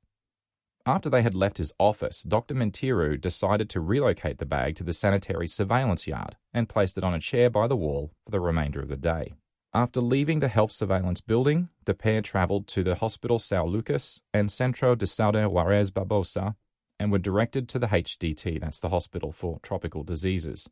After 0.86 1.10
they 1.10 1.22
had 1.22 1.36
left 1.36 1.58
his 1.58 1.74
office, 1.78 2.24
Dr. 2.24 2.56
Monteiro 2.56 3.20
decided 3.20 3.70
to 3.72 3.82
relocate 3.82 4.38
the 4.38 4.46
bag 4.46 4.78
to 4.78 4.86
the 4.86 4.94
sanitary 4.94 5.48
surveillance 5.48 6.08
yard 6.08 6.38
and 6.54 6.70
placed 6.70 6.98
it 6.98 7.04
on 7.04 7.14
a 7.14 7.20
chair 7.20 7.50
by 7.50 7.68
the 7.68 7.76
wall 7.76 8.12
for 8.24 8.32
the 8.32 8.40
remainder 8.40 8.80
of 8.80 8.88
the 8.88 8.96
day. 8.96 9.34
After 9.78 10.02
leaving 10.02 10.40
the 10.40 10.48
health 10.48 10.72
surveillance 10.72 11.22
building, 11.22 11.70
the 11.86 11.94
pair 11.94 12.24
travelled 12.24 12.66
to 12.70 12.84
the 12.84 12.96
Hospital 12.96 13.38
São 13.38 13.70
Lucas 13.70 14.20
and 14.34 14.52
Centro 14.52 14.96
de 14.96 15.06
Saúde 15.06 15.52
Juarez 15.52 15.92
Barbosa 15.92 16.56
and 17.00 17.12
were 17.12 17.20
directed 17.20 17.70
to 17.70 17.78
the 17.78 17.86
HDT, 17.86 18.60
that's 18.60 18.80
the 18.80 18.90
Hospital 18.90 19.32
for 19.32 19.60
Tropical 19.62 20.02
Diseases. 20.02 20.68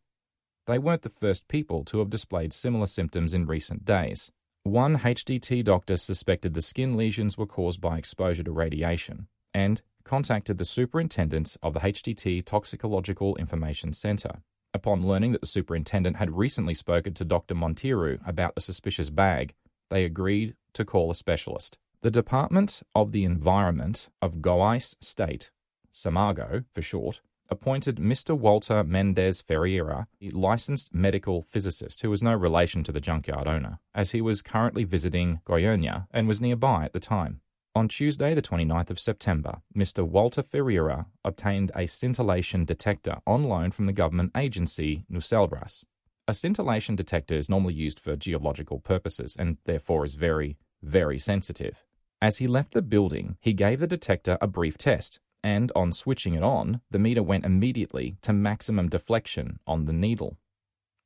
They 0.66 0.80
weren't 0.80 1.04
the 1.04 1.12
first 1.12 1.48
people 1.48 1.84
to 1.84 2.00
have 2.00 2.10
displayed 2.10 2.52
similar 2.52 2.88
symptoms 2.88 3.36
in 3.36 3.46
recent 3.46 3.86
days. 3.86 4.32
One 4.64 4.98
HDT 4.98 5.64
doctor 5.64 5.98
suspected 5.98 6.56
the 6.56 6.64
skin 6.64 6.98
lesions 6.98 7.38
were 7.38 7.46
caused 7.46 7.80
by 7.80 8.00
exposure 8.00 8.42
to 8.42 8.52
radiation 8.52 9.28
and 9.54 9.84
contacted 10.04 10.58
the 10.58 10.66
superintendent 10.66 11.58
of 11.62 11.76
the 11.76 11.82
HDT 11.82 12.44
Toxicological 12.44 13.36
Information 13.36 13.94
Center. 13.94 14.42
Upon 14.76 15.08
learning 15.08 15.32
that 15.32 15.40
the 15.40 15.48
superintendent 15.48 16.18
had 16.18 16.36
recently 16.36 16.74
spoken 16.74 17.14
to 17.14 17.24
Dr. 17.24 17.56
Monteiro 17.56 18.20
about 18.28 18.56
the 18.56 18.62
suspicious 18.62 19.10
bag, 19.10 19.56
they 19.90 20.04
agreed 20.04 20.54
to 20.74 20.84
call 20.84 21.10
a 21.10 21.16
specialist. 21.16 21.78
The 22.02 22.12
Department 22.12 22.84
of 22.94 23.14
the 23.14 23.24
Environment 23.24 24.10
of 24.22 24.40
Goiás 24.40 24.98
State, 25.00 25.50
Samago 25.94 26.66
for 26.74 26.82
short, 26.82 27.22
appointed 27.50 28.00
Mr. 28.00 28.38
Walter 28.38 28.84
Mendes 28.84 29.40
Ferreira, 29.40 30.08
a 30.22 30.30
licensed 30.32 30.94
medical 30.94 31.42
physicist 31.42 32.02
who 32.02 32.10
was 32.10 32.22
no 32.22 32.34
relation 32.34 32.84
to 32.84 32.92
the 32.92 33.00
junkyard 33.00 33.48
owner, 33.48 33.80
as 33.94 34.12
he 34.12 34.20
was 34.20 34.42
currently 34.42 34.84
visiting 34.84 35.40
Goiânia 35.46 36.08
and 36.12 36.28
was 36.28 36.42
nearby 36.42 36.84
at 36.84 36.92
the 36.92 37.00
time. 37.00 37.40
On 37.78 37.90
Tuesday, 37.90 38.34
the 38.34 38.42
29th 38.42 38.90
of 38.90 39.02
September, 39.02 39.58
Mr. 39.76 40.08
Walter 40.08 40.42
Ferreira 40.42 41.08
obtained 41.26 41.74
a 41.76 41.88
scintillation 41.88 42.64
detector 42.64 43.18
on 43.28 43.44
loan 43.44 43.72
from 43.72 43.86
the 43.86 43.92
government 43.92 44.32
agency 44.34 45.04
Nuclebras. 45.10 45.86
A 46.26 46.34
scintillation 46.34 46.96
detector 46.96 47.34
is 47.34 47.50
normally 47.50 47.74
used 47.74 48.00
for 48.00 48.16
geological 48.16 48.80
purposes 48.80 49.36
and 49.38 49.58
therefore 49.66 50.06
is 50.06 50.14
very, 50.14 50.56
very 50.82 51.20
sensitive. 51.20 51.84
As 52.22 52.38
he 52.38 52.48
left 52.48 52.72
the 52.72 52.82
building, 52.82 53.36
he 53.42 53.52
gave 53.52 53.82
the 53.82 53.88
detector 53.88 54.38
a 54.40 54.48
brief 54.48 54.78
test, 54.78 55.20
and 55.44 55.70
on 55.76 55.92
switching 55.92 56.34
it 56.34 56.44
on, 56.44 56.80
the 56.92 56.98
meter 56.98 57.22
went 57.22 57.44
immediately 57.46 58.16
to 58.22 58.32
maximum 58.32 58.88
deflection 58.88 59.60
on 59.68 59.84
the 59.84 59.92
needle. 59.92 60.38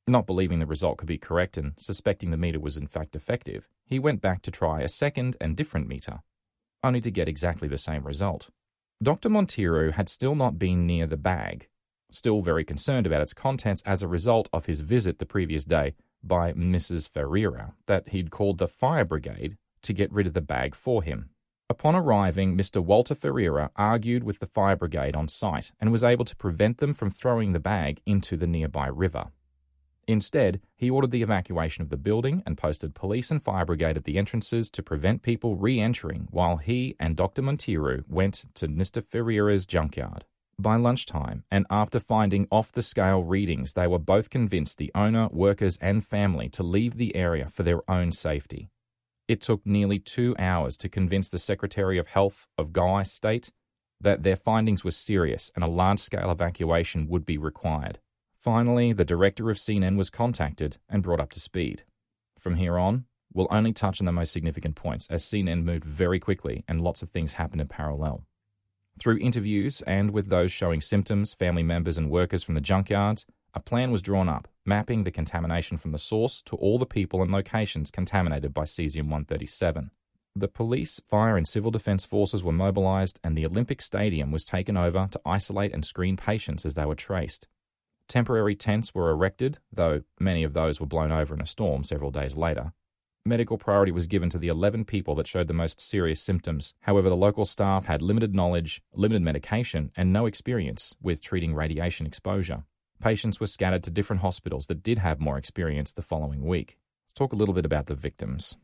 Not 0.06 0.28
believing 0.28 0.60
the 0.60 0.68
result 0.68 1.00
could 1.00 1.08
be 1.08 1.18
correct 1.18 1.58
and 1.58 1.74
suspecting 1.78 2.30
the 2.30 2.38
meter 2.38 2.60
was 2.60 2.78
in 2.78 2.86
fact 2.86 3.14
defective, 3.14 3.68
he 3.88 3.98
went 3.98 4.22
back 4.22 4.44
to 4.44 4.52
try 4.52 4.82
a 4.82 4.88
second 4.88 5.36
and 5.42 5.58
different 5.58 5.88
meter, 5.88 6.20
only 6.84 7.02
to 7.02 7.12
get 7.12 7.28
exactly 7.28 7.68
the 7.68 7.78
same 7.78 8.04
result. 8.04 8.50
Dr. 9.02 9.30
Monteiro 9.30 9.92
had 9.94 10.10
still 10.10 10.36
not 10.36 10.60
been 10.60 10.86
near 10.86 11.08
the 11.08 11.18
bag, 11.18 11.68
still 12.12 12.42
very 12.42 12.66
concerned 12.66 13.06
about 13.06 13.22
its 13.22 13.34
contents 13.34 13.82
as 13.86 14.04
a 14.04 14.08
result 14.08 14.50
of 14.52 14.66
his 14.66 14.82
visit 14.82 15.20
the 15.20 15.26
previous 15.26 15.66
day 15.66 15.96
by 16.24 16.52
Mrs. 16.54 17.08
Ferreira, 17.08 17.74
that 17.86 18.10
he'd 18.10 18.32
called 18.32 18.58
the 18.58 18.68
fire 18.68 19.06
brigade 19.06 19.58
to 19.84 19.94
get 19.94 20.12
rid 20.12 20.28
of 20.28 20.34
the 20.34 20.42
bag 20.42 20.76
for 20.76 21.02
him. 21.02 21.30
Upon 21.70 21.96
arriving, 21.96 22.58
Mr. 22.58 22.84
Walter 22.84 23.16
Ferreira 23.16 23.70
argued 23.76 24.24
with 24.24 24.40
the 24.40 24.48
fire 24.48 24.76
brigade 24.76 25.16
on 25.16 25.28
site 25.28 25.72
and 25.80 25.92
was 25.92 26.04
able 26.04 26.26
to 26.26 26.36
prevent 26.36 26.80
them 26.80 26.94
from 26.94 27.12
throwing 27.12 27.54
the 27.54 27.60
bag 27.60 28.02
into 28.06 28.36
the 28.36 28.48
nearby 28.48 28.88
river. 28.88 29.28
Instead, 30.10 30.60
he 30.76 30.90
ordered 30.90 31.12
the 31.12 31.22
evacuation 31.22 31.84
of 31.84 31.92
the 31.92 31.96
building 31.96 32.42
and 32.44 32.58
posted 32.58 32.96
police 32.96 33.30
and 33.30 33.44
fire 33.44 33.64
brigade 33.64 33.96
at 33.96 34.06
the 34.06 34.18
entrances 34.18 34.68
to 34.72 34.82
prevent 34.82 35.22
people 35.22 35.56
re 35.56 35.80
entering 35.80 36.28
while 36.32 36.58
he 36.58 36.96
and 37.00 37.16
Dr. 37.16 37.44
Monteiro 37.44 38.04
went 38.08 38.46
to 38.56 38.68
Mr. 38.68 39.04
Ferreira's 39.04 39.68
junkyard. 39.68 40.26
By 40.58 40.78
lunchtime, 40.78 41.44
and 41.52 41.68
after 41.70 42.00
finding 42.00 42.48
off 42.52 42.72
the 42.72 42.82
scale 42.82 43.24
readings, 43.24 43.74
they 43.74 43.86
were 43.86 44.00
both 44.00 44.32
convinced 44.32 44.80
the 44.80 44.92
owner, 44.96 45.28
workers, 45.32 45.78
and 45.80 46.04
family 46.04 46.50
to 46.50 46.64
leave 46.64 46.98
the 46.98 47.16
area 47.16 47.48
for 47.48 47.62
their 47.62 47.88
own 47.88 48.12
safety. 48.12 48.72
It 49.28 49.42
took 49.42 49.64
nearly 49.64 50.00
two 50.00 50.36
hours 50.40 50.76
to 50.78 50.90
convince 50.90 51.30
the 51.30 51.38
Secretary 51.38 52.00
of 52.00 52.08
Health 52.08 52.48
of 52.58 52.70
Goiás 52.70 53.10
State 53.10 53.52
that 54.02 54.24
their 54.24 54.36
findings 54.36 54.84
were 54.84 54.90
serious 54.90 55.52
and 55.54 55.64
a 55.64 55.70
large 55.70 56.00
scale 56.00 56.32
evacuation 56.32 57.08
would 57.08 57.28
be 57.28 57.38
required. 57.38 58.00
Finally, 58.40 58.94
the 58.94 59.04
director 59.04 59.50
of 59.50 59.58
CNEN 59.58 59.98
was 59.98 60.10
contacted 60.10 60.78
and 60.88 61.04
brought 61.04 61.20
up 61.20 61.30
to 61.32 61.42
speed. 61.42 61.84
From 62.38 62.56
here 62.56 62.80
on, 62.80 63.04
we'll 63.34 63.50
only 63.52 63.74
touch 63.74 64.00
on 64.00 64.06
the 64.06 64.14
most 64.14 64.32
significant 64.32 64.76
points, 64.76 65.08
as 65.10 65.26
CNEN 65.26 65.64
moved 65.64 65.84
very 65.84 66.22
quickly 66.22 66.64
and 66.66 66.80
lots 66.80 67.02
of 67.02 67.10
things 67.10 67.34
happened 67.34 67.60
in 67.60 67.68
parallel. 67.68 68.24
Through 68.98 69.20
interviews 69.20 69.82
and 69.82 70.12
with 70.12 70.30
those 70.30 70.54
showing 70.54 70.80
symptoms, 70.80 71.34
family 71.34 71.64
members, 71.64 71.98
and 71.98 72.10
workers 72.10 72.42
from 72.42 72.56
the 72.56 72.62
junkyards, 72.62 73.26
a 73.54 73.60
plan 73.60 73.92
was 73.92 74.02
drawn 74.02 74.30
up, 74.30 74.48
mapping 74.66 75.04
the 75.04 75.12
contamination 75.12 75.78
from 75.78 75.92
the 75.92 75.98
source 75.98 76.42
to 76.44 76.56
all 76.56 76.78
the 76.78 76.86
people 76.86 77.22
and 77.22 77.32
locations 77.32 77.92
contaminated 77.92 78.54
by 78.54 78.64
cesium 78.64 79.10
137. 79.10 79.92
The 80.34 80.48
police, 80.48 81.02
fire, 81.06 81.36
and 81.36 81.48
civil 81.48 81.72
defense 81.72 82.06
forces 82.06 82.44
were 82.44 82.54
mobilized, 82.54 83.20
and 83.22 83.38
the 83.38 83.46
Olympic 83.46 83.82
Stadium 83.82 84.32
was 84.32 84.46
taken 84.46 84.78
over 84.78 85.10
to 85.12 85.22
isolate 85.26 85.74
and 85.74 85.84
screen 85.84 86.16
patients 86.16 86.66
as 86.66 86.76
they 86.76 86.86
were 86.86 86.96
traced. 86.96 87.48
Temporary 88.10 88.56
tents 88.56 88.96
were 88.96 89.12
erected, 89.12 89.60
though 89.72 90.02
many 90.20 90.44
of 90.44 90.54
those 90.54 90.80
were 90.80 90.88
blown 90.88 91.12
over 91.12 91.36
in 91.36 91.42
a 91.42 91.46
storm 91.46 91.84
several 91.84 92.10
days 92.10 92.36
later. 92.36 92.74
Medical 93.24 93.60
priority 93.60 93.92
was 93.92 94.08
given 94.08 94.32
to 94.32 94.40
the 94.40 94.48
11 94.48 94.86
people 94.86 95.14
that 95.14 95.28
showed 95.28 95.48
the 95.48 95.54
most 95.54 95.80
serious 95.80 96.20
symptoms. 96.20 96.74
However, 96.82 97.08
the 97.08 97.16
local 97.16 97.46
staff 97.46 97.86
had 97.86 98.02
limited 98.02 98.34
knowledge, 98.34 98.82
limited 98.96 99.22
medication, 99.22 99.92
and 99.96 100.12
no 100.12 100.26
experience 100.26 100.96
with 101.00 101.22
treating 101.22 101.54
radiation 101.54 102.08
exposure. 102.08 102.64
Patients 103.00 103.40
were 103.40 103.46
scattered 103.46 103.84
to 103.84 103.92
different 103.92 104.24
hospitals 104.24 104.66
that 104.68 104.82
did 104.82 104.98
have 104.98 105.20
more 105.20 105.38
experience 105.38 105.94
the 105.94 106.02
following 106.02 106.42
week. 106.42 106.80
Let's 107.06 107.14
talk 107.14 107.32
a 107.32 107.36
little 107.36 107.54
bit 107.54 107.66
about 107.66 107.86
the 107.86 107.94
victims. 107.94 108.58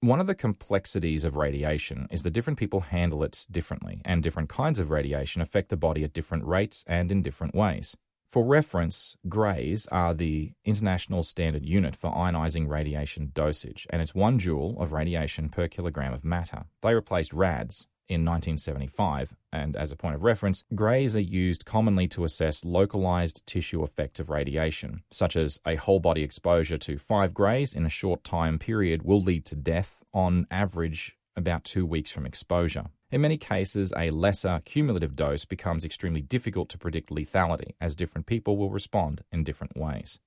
One 0.00 0.18
of 0.18 0.26
the 0.26 0.34
complexities 0.34 1.24
of 1.24 1.36
radiation 1.36 2.08
is 2.10 2.24
that 2.24 2.32
different 2.32 2.58
people 2.58 2.80
handle 2.80 3.22
it 3.22 3.46
differently, 3.48 4.02
and 4.04 4.20
different 4.20 4.48
kinds 4.48 4.80
of 4.80 4.90
radiation 4.90 5.40
affect 5.40 5.68
the 5.68 5.76
body 5.76 6.02
at 6.02 6.12
different 6.12 6.44
rates 6.44 6.84
and 6.88 7.12
in 7.12 7.22
different 7.22 7.54
ways. 7.54 7.96
For 8.32 8.46
reference, 8.46 9.14
grays 9.28 9.86
are 9.88 10.14
the 10.14 10.52
international 10.64 11.22
standard 11.22 11.66
unit 11.66 11.94
for 11.94 12.10
ionizing 12.10 12.66
radiation 12.66 13.30
dosage, 13.34 13.86
and 13.90 14.00
it's 14.00 14.14
one 14.14 14.38
joule 14.38 14.80
of 14.80 14.94
radiation 14.94 15.50
per 15.50 15.68
kilogram 15.68 16.14
of 16.14 16.24
matter. 16.24 16.64
They 16.80 16.94
replaced 16.94 17.34
rads, 17.34 17.88
in 18.08 18.24
1975, 18.24 19.34
and 19.52 19.76
as 19.76 19.92
a 19.92 19.96
point 19.96 20.14
of 20.14 20.24
reference, 20.24 20.64
grays 20.74 21.14
are 21.14 21.20
used 21.20 21.66
commonly 21.66 22.08
to 22.08 22.24
assess 22.24 22.64
localized 22.64 23.46
tissue 23.46 23.84
effects 23.84 24.18
of 24.18 24.30
radiation, 24.30 25.02
such 25.10 25.36
as 25.36 25.60
a 25.66 25.76
whole 25.76 26.00
body 26.00 26.22
exposure 26.22 26.78
to 26.78 26.96
5 26.96 27.34
grays 27.34 27.74
in 27.74 27.84
a 27.84 27.90
short 27.90 28.24
time 28.24 28.58
period 28.58 29.02
will 29.02 29.20
lead 29.20 29.44
to 29.44 29.54
death 29.54 30.02
on 30.14 30.46
average 30.50 31.18
about 31.36 31.64
2 31.64 31.84
weeks 31.84 32.10
from 32.10 32.24
exposure. 32.24 32.86
In 33.12 33.20
many 33.20 33.36
cases, 33.36 33.92
a 33.94 34.08
lesser 34.08 34.62
cumulative 34.64 35.14
dose 35.14 35.44
becomes 35.44 35.84
extremely 35.84 36.22
difficult 36.22 36.70
to 36.70 36.78
predict 36.78 37.10
lethality, 37.10 37.74
as 37.78 37.94
different 37.94 38.26
people 38.26 38.56
will 38.56 38.70
respond 38.70 39.22
in 39.30 39.44
different 39.44 39.76
ways. 39.76 40.18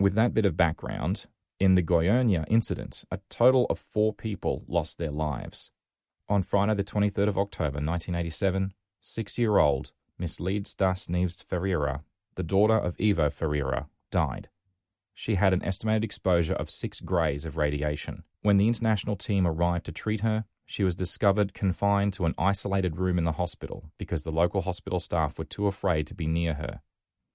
With 0.00 0.14
that 0.14 0.34
bit 0.34 0.44
of 0.44 0.56
background, 0.56 1.26
in 1.60 1.76
the 1.76 1.84
Goiânia 1.84 2.44
incident, 2.48 3.04
a 3.12 3.20
total 3.30 3.66
of 3.70 3.78
four 3.78 4.12
people 4.12 4.64
lost 4.66 4.98
their 4.98 5.12
lives. 5.12 5.70
On 6.28 6.42
Friday, 6.42 6.74
the 6.74 6.82
23rd 6.82 7.28
of 7.28 7.38
October 7.38 7.78
1987, 7.78 8.74
six 9.00 9.38
year 9.38 9.58
old 9.58 9.92
Miss 10.18 10.40
Leide 10.40 10.68
Das 10.76 11.06
Neves 11.06 11.44
Ferreira, 11.44 12.02
the 12.34 12.42
daughter 12.42 12.76
of 12.76 12.96
Ivo 13.00 13.30
Ferreira, 13.30 13.86
died. 14.10 14.48
She 15.14 15.36
had 15.36 15.52
an 15.52 15.64
estimated 15.64 16.02
exposure 16.02 16.54
of 16.54 16.70
six 16.70 17.00
grays 17.00 17.46
of 17.46 17.56
radiation. 17.56 18.24
When 18.40 18.56
the 18.56 18.66
international 18.66 19.14
team 19.14 19.46
arrived 19.46 19.86
to 19.86 19.92
treat 19.92 20.22
her, 20.22 20.44
she 20.72 20.84
was 20.84 20.94
discovered 20.94 21.52
confined 21.52 22.14
to 22.14 22.24
an 22.24 22.34
isolated 22.38 22.96
room 22.96 23.18
in 23.18 23.24
the 23.24 23.32
hospital 23.32 23.90
because 23.98 24.24
the 24.24 24.32
local 24.32 24.62
hospital 24.62 24.98
staff 24.98 25.38
were 25.38 25.44
too 25.44 25.66
afraid 25.66 26.06
to 26.06 26.14
be 26.14 26.26
near 26.26 26.54
her. 26.54 26.80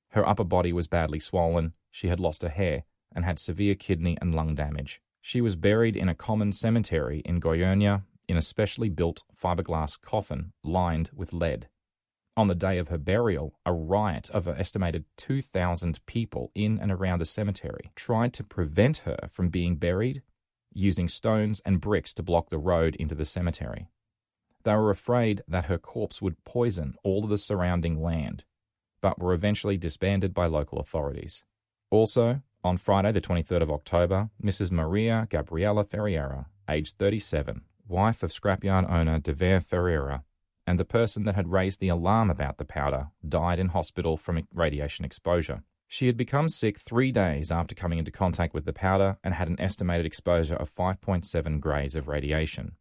Her 0.09 0.27
upper 0.27 0.43
body 0.43 0.73
was 0.73 0.87
badly 0.87 1.19
swollen, 1.19 1.73
she 1.91 2.07
had 2.07 2.19
lost 2.19 2.41
her 2.41 2.49
hair, 2.49 2.85
and 3.15 3.23
had 3.23 3.37
severe 3.37 3.75
kidney 3.75 4.17
and 4.19 4.33
lung 4.33 4.55
damage. 4.55 5.01
She 5.21 5.39
was 5.39 5.55
buried 5.55 5.95
in 5.95 6.09
a 6.09 6.15
common 6.15 6.51
cemetery 6.51 7.19
in 7.25 7.39
Goiânia 7.39 8.05
in 8.27 8.37
a 8.37 8.41
specially 8.41 8.89
built 8.89 9.21
fiberglass 9.39 10.01
coffin 10.01 10.51
lined 10.63 11.11
with 11.13 11.31
lead. 11.31 11.67
On 12.35 12.47
the 12.47 12.55
day 12.55 12.79
of 12.79 12.87
her 12.87 12.97
burial, 12.97 13.59
a 13.67 13.71
riot 13.71 14.31
of 14.31 14.47
an 14.47 14.57
estimated 14.57 15.05
2,000 15.17 16.03
people 16.07 16.51
in 16.55 16.79
and 16.79 16.91
around 16.91 17.19
the 17.19 17.25
cemetery 17.25 17.91
tried 17.95 18.33
to 18.33 18.43
prevent 18.43 18.99
her 19.05 19.19
from 19.29 19.49
being 19.49 19.75
buried 19.75 20.23
using 20.77 21.07
stones 21.07 21.61
and 21.65 21.81
bricks 21.81 22.13
to 22.13 22.23
block 22.23 22.49
the 22.49 22.57
road 22.57 22.95
into 22.97 23.15
the 23.15 23.25
cemetery. 23.25 23.89
They 24.63 24.73
were 24.73 24.91
afraid 24.91 25.41
that 25.47 25.65
her 25.65 25.77
corpse 25.77 26.21
would 26.21 26.43
poison 26.43 26.95
all 27.03 27.23
of 27.23 27.29
the 27.29 27.37
surrounding 27.37 28.01
land, 28.01 28.43
but 29.01 29.19
were 29.19 29.33
eventually 29.33 29.77
disbanded 29.77 30.33
by 30.33 30.45
local 30.45 30.79
authorities. 30.79 31.43
Also, 31.89 32.41
on 32.63 32.77
Friday, 32.77 33.11
the 33.11 33.21
23rd 33.21 33.61
of 33.61 33.71
October, 33.71 34.29
Mrs. 34.43 34.71
Maria 34.71 35.27
Gabriela 35.29 35.83
Ferreira, 35.83 36.47
aged 36.69 36.97
37, 36.97 37.61
wife 37.87 38.23
of 38.23 38.31
scrapyard 38.31 38.89
owner 38.91 39.19
Devair 39.19 39.63
Ferreira, 39.63 40.23
and 40.65 40.77
the 40.77 40.85
person 40.85 41.23
that 41.23 41.35
had 41.35 41.51
raised 41.51 41.79
the 41.79 41.87
alarm 41.87 42.29
about 42.29 42.57
the 42.57 42.65
powder 42.65 43.07
died 43.27 43.57
in 43.57 43.69
hospital 43.69 44.17
from 44.17 44.45
radiation 44.53 45.05
exposure. 45.05 45.63
She 45.87 46.07
had 46.07 46.17
become 46.17 46.49
sick 46.49 46.77
three 46.77 47.11
days 47.11 47.51
after 47.51 47.73
coming 47.73 47.97
into 47.97 48.11
contact 48.11 48.53
with 48.53 48.65
the 48.65 48.73
powder 48.73 49.17
and 49.23 49.33
had 49.33 49.47
an 49.47 49.59
estimated 49.59 50.05
exposure 50.05 50.55
of 50.55 50.73
5.7 50.73 51.59
grays 51.61 51.95
of 51.95 52.07
radiation. 52.09 52.73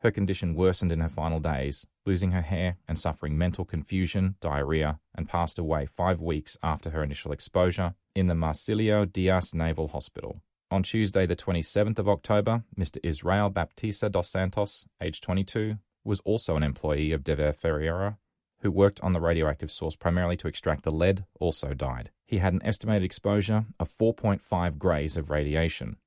Her 0.00 0.10
condition 0.10 0.54
worsened 0.54 0.90
in 0.90 1.00
her 1.00 1.08
final 1.08 1.40
days, 1.40 1.86
losing 2.04 2.32
her 2.32 2.42
hair 2.42 2.76
and 2.88 2.98
suffering 2.98 3.38
mental 3.38 3.64
confusion, 3.64 4.36
diarrhea, 4.40 5.00
and 5.14 5.28
passed 5.28 5.58
away 5.58 5.86
five 5.86 6.20
weeks 6.20 6.56
after 6.62 6.90
her 6.90 7.02
initial 7.02 7.32
exposure 7.32 7.94
in 8.14 8.26
the 8.26 8.34
Marcilio 8.34 9.10
Dias 9.10 9.54
Naval 9.54 9.88
Hospital. 9.88 10.40
On 10.70 10.82
Tuesday, 10.82 11.26
the 11.26 11.36
27th 11.36 11.98
of 11.98 12.08
October, 12.08 12.64
Mr. 12.78 12.98
Israel 13.02 13.48
Baptista 13.48 14.08
dos 14.08 14.28
Santos, 14.28 14.86
age 15.02 15.20
22, 15.20 15.76
was 16.02 16.20
also 16.20 16.56
an 16.56 16.62
employee 16.62 17.12
of 17.12 17.22
Devair 17.22 17.54
Ferreira, 17.54 18.18
who 18.64 18.72
worked 18.72 19.00
on 19.02 19.12
the 19.12 19.20
radioactive 19.20 19.70
source 19.70 19.94
primarily 19.94 20.36
to 20.38 20.48
extract 20.48 20.82
the 20.82 20.90
lead, 20.90 21.24
also 21.38 21.72
died. 21.72 22.10
He 22.26 22.38
had 22.38 22.52
an 22.52 22.64
estimated 22.64 23.04
exposure 23.04 23.66
of 23.78 23.88
4.5 23.88 24.78
grays 24.78 25.16
of 25.16 25.30
radiation, 25.30 25.98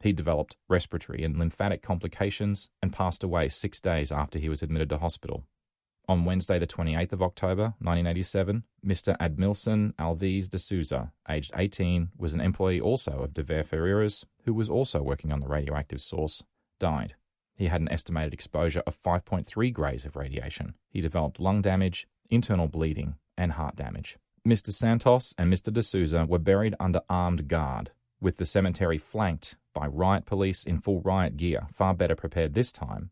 he 0.00 0.12
developed 0.12 0.56
respiratory 0.68 1.22
and 1.24 1.38
lymphatic 1.38 1.82
complications 1.82 2.70
and 2.82 2.92
passed 2.92 3.22
away 3.22 3.48
six 3.48 3.80
days 3.80 4.10
after 4.10 4.38
he 4.38 4.48
was 4.48 4.62
admitted 4.62 4.88
to 4.88 4.98
hospital. 4.98 5.44
On 6.08 6.24
Wednesday, 6.24 6.58
the 6.58 6.66
28th 6.66 7.12
of 7.12 7.22
October, 7.22 7.74
1987, 7.78 8.64
Mr. 8.84 9.16
Admilson 9.18 9.94
Alves 9.94 10.48
de 10.48 10.58
Souza, 10.58 11.12
aged 11.28 11.52
18, 11.54 12.08
was 12.16 12.34
an 12.34 12.40
employee 12.40 12.80
also 12.80 13.22
of 13.22 13.34
Devair 13.34 13.64
Ferreiras, 13.64 14.24
who 14.44 14.54
was 14.54 14.68
also 14.68 15.02
working 15.02 15.30
on 15.30 15.40
the 15.40 15.46
radioactive 15.46 16.00
source, 16.00 16.42
died. 16.80 17.14
He 17.60 17.66
had 17.66 17.82
an 17.82 17.92
estimated 17.92 18.32
exposure 18.32 18.82
of 18.86 18.98
5.3 18.98 19.70
grays 19.74 20.06
of 20.06 20.16
radiation. 20.16 20.76
He 20.88 21.02
developed 21.02 21.38
lung 21.38 21.60
damage, 21.60 22.08
internal 22.30 22.68
bleeding, 22.68 23.16
and 23.36 23.52
heart 23.52 23.76
damage. 23.76 24.16
Mr. 24.48 24.72
Santos 24.72 25.34
and 25.36 25.52
Mr. 25.52 25.70
de 25.70 25.82
Souza 25.82 26.24
were 26.24 26.38
buried 26.38 26.74
under 26.80 27.02
armed 27.10 27.48
guard, 27.48 27.90
with 28.18 28.36
the 28.36 28.46
cemetery 28.46 28.96
flanked 28.96 29.56
by 29.74 29.86
riot 29.86 30.24
police 30.24 30.64
in 30.64 30.78
full 30.78 31.02
riot 31.02 31.36
gear, 31.36 31.66
far 31.70 31.92
better 31.92 32.14
prepared 32.14 32.54
this 32.54 32.72
time, 32.72 33.10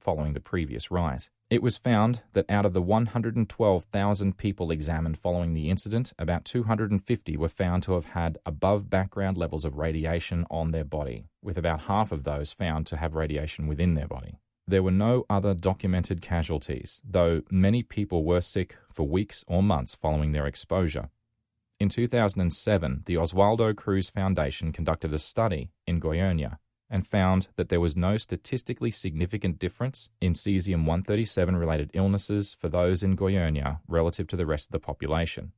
following 0.00 0.32
the 0.32 0.40
previous 0.40 0.90
riot. 0.90 1.28
It 1.50 1.62
was 1.62 1.76
found 1.76 2.22
that 2.32 2.48
out 2.48 2.64
of 2.64 2.74
the 2.74 2.82
112,000 2.82 4.38
people 4.38 4.70
examined 4.70 5.18
following 5.18 5.52
the 5.52 5.68
incident, 5.68 6.12
about 6.18 6.44
250 6.44 7.36
were 7.36 7.48
found 7.48 7.82
to 7.82 7.94
have 7.94 8.06
had 8.06 8.38
above 8.46 8.88
background 8.88 9.36
levels 9.36 9.64
of 9.64 9.76
radiation 9.76 10.46
on 10.48 10.70
their 10.70 10.84
body, 10.84 11.24
with 11.42 11.58
about 11.58 11.82
half 11.82 12.12
of 12.12 12.22
those 12.22 12.52
found 12.52 12.86
to 12.86 12.96
have 12.96 13.14
radiation 13.14 13.66
within 13.66 13.94
their 13.94 14.06
body. 14.06 14.38
There 14.66 14.84
were 14.84 14.92
no 14.92 15.24
other 15.28 15.52
documented 15.52 16.22
casualties, 16.22 17.02
though 17.04 17.42
many 17.50 17.82
people 17.82 18.24
were 18.24 18.40
sick 18.40 18.76
for 18.92 19.08
weeks 19.08 19.44
or 19.48 19.62
months 19.62 19.96
following 19.96 20.30
their 20.30 20.46
exposure. 20.46 21.10
In 21.80 21.88
2007, 21.88 23.02
the 23.06 23.14
Oswaldo 23.14 23.74
Cruz 23.74 24.08
Foundation 24.08 24.70
conducted 24.70 25.12
a 25.12 25.18
study 25.18 25.72
in 25.86 26.00
Goiânia 26.00 26.58
and 26.90 27.06
found 27.06 27.48
that 27.56 27.68
there 27.68 27.80
was 27.80 27.96
no 27.96 28.16
statistically 28.16 28.90
significant 28.90 29.58
difference 29.58 30.10
in 30.20 30.32
cesium 30.32 30.80
137 30.80 31.56
related 31.56 31.90
illnesses 31.94 32.52
for 32.52 32.68
those 32.68 33.02
in 33.02 33.16
Goiânia 33.16 33.78
relative 33.86 34.26
to 34.26 34.36
the 34.36 34.46
rest 34.46 34.68
of 34.68 34.72
the 34.72 34.80
population. 34.80 35.52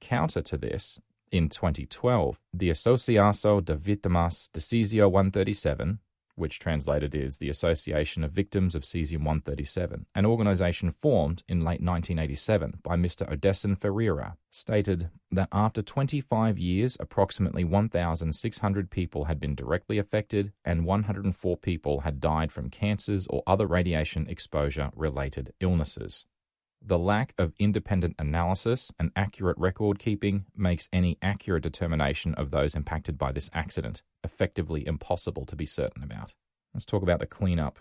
Counter 0.00 0.42
to 0.42 0.56
this, 0.56 1.00
in 1.32 1.48
2012, 1.48 2.38
the 2.52 2.70
Associação 2.70 3.64
de 3.64 3.74
Vítimas 3.74 4.50
de 4.52 4.60
Cesio 4.60 5.10
137 5.10 5.98
which 6.36 6.58
translated 6.58 7.14
is 7.14 7.38
the 7.38 7.48
Association 7.48 8.22
of 8.22 8.30
Victims 8.30 8.74
of 8.74 8.82
Cesium 8.82 9.24
137, 9.24 10.06
an 10.14 10.26
organization 10.26 10.90
formed 10.90 11.42
in 11.48 11.60
late 11.60 11.82
1987 11.82 12.78
by 12.82 12.96
Mr. 12.96 13.28
Odesson 13.30 13.76
Ferreira, 13.76 14.36
stated 14.50 15.10
that 15.30 15.48
after 15.50 15.82
25 15.82 16.58
years, 16.58 16.96
approximately 17.00 17.64
1,600 17.64 18.90
people 18.90 19.24
had 19.24 19.40
been 19.40 19.54
directly 19.54 19.98
affected 19.98 20.52
and 20.64 20.84
104 20.84 21.56
people 21.56 22.00
had 22.00 22.20
died 22.20 22.52
from 22.52 22.70
cancers 22.70 23.26
or 23.28 23.42
other 23.46 23.66
radiation 23.66 24.26
exposure 24.28 24.90
related 24.94 25.52
illnesses. 25.60 26.26
The 26.88 27.00
lack 27.00 27.34
of 27.36 27.52
independent 27.58 28.14
analysis 28.16 28.92
and 28.96 29.10
accurate 29.16 29.58
record 29.58 29.98
keeping 29.98 30.46
makes 30.56 30.88
any 30.92 31.18
accurate 31.20 31.64
determination 31.64 32.32
of 32.34 32.52
those 32.52 32.76
impacted 32.76 33.18
by 33.18 33.32
this 33.32 33.50
accident 33.52 34.04
effectively 34.22 34.86
impossible 34.86 35.44
to 35.46 35.56
be 35.56 35.66
certain 35.66 36.04
about. 36.04 36.34
Let's 36.72 36.86
talk 36.86 37.02
about 37.02 37.18
the 37.18 37.26
cleanup. 37.26 37.80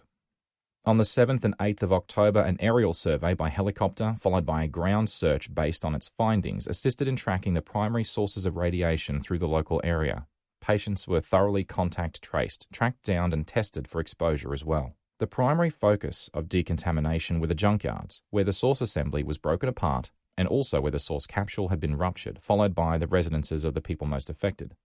On 0.85 0.97
the 0.97 1.03
7th 1.03 1.43
and 1.43 1.55
8th 1.59 1.83
of 1.83 1.93
October, 1.93 2.39
an 2.41 2.57
aerial 2.59 2.93
survey 2.93 3.35
by 3.35 3.49
helicopter, 3.49 4.15
followed 4.19 4.43
by 4.43 4.63
a 4.63 4.67
ground 4.67 5.07
search 5.11 5.53
based 5.53 5.85
on 5.85 5.93
its 5.93 6.07
findings, 6.07 6.65
assisted 6.65 7.07
in 7.07 7.15
tracking 7.15 7.53
the 7.53 7.61
primary 7.61 8.03
sources 8.03 8.47
of 8.47 8.57
radiation 8.57 9.21
through 9.21 9.37
the 9.37 9.47
local 9.47 9.79
area. 9.83 10.25
Patients 10.61 11.07
were 11.07 11.21
thoroughly 11.21 11.63
contact 11.63 12.23
traced, 12.23 12.65
tracked 12.73 13.03
down, 13.03 13.33
and 13.33 13.45
tested 13.45 13.87
for 13.87 14.01
exposure 14.01 14.51
as 14.51 14.65
well. 14.65 14.95
The 15.17 15.28
primary 15.28 15.69
focus 15.69 16.30
of 16.34 16.49
decontamination 16.49 17.39
were 17.39 17.47
the 17.47 17.56
junkyards, 17.56 18.19
where 18.32 18.43
the 18.43 18.51
source 18.51 18.82
assembly 18.82 19.23
was 19.23 19.38
broken 19.38 19.69
apart 19.69 20.12
and 20.38 20.45
also 20.45 20.82
where 20.82 20.91
the 20.91 20.99
source 20.99 21.25
capsule 21.25 21.69
had 21.69 21.80
been 21.80 21.95
ruptured, 21.95 22.39
followed 22.41 22.75
by 22.75 22.97
the 22.97 23.08
residences 23.08 23.63
of 23.63 23.73
the 23.73 23.82
people 23.82 24.06
most 24.06 24.30
affected. 24.30 24.75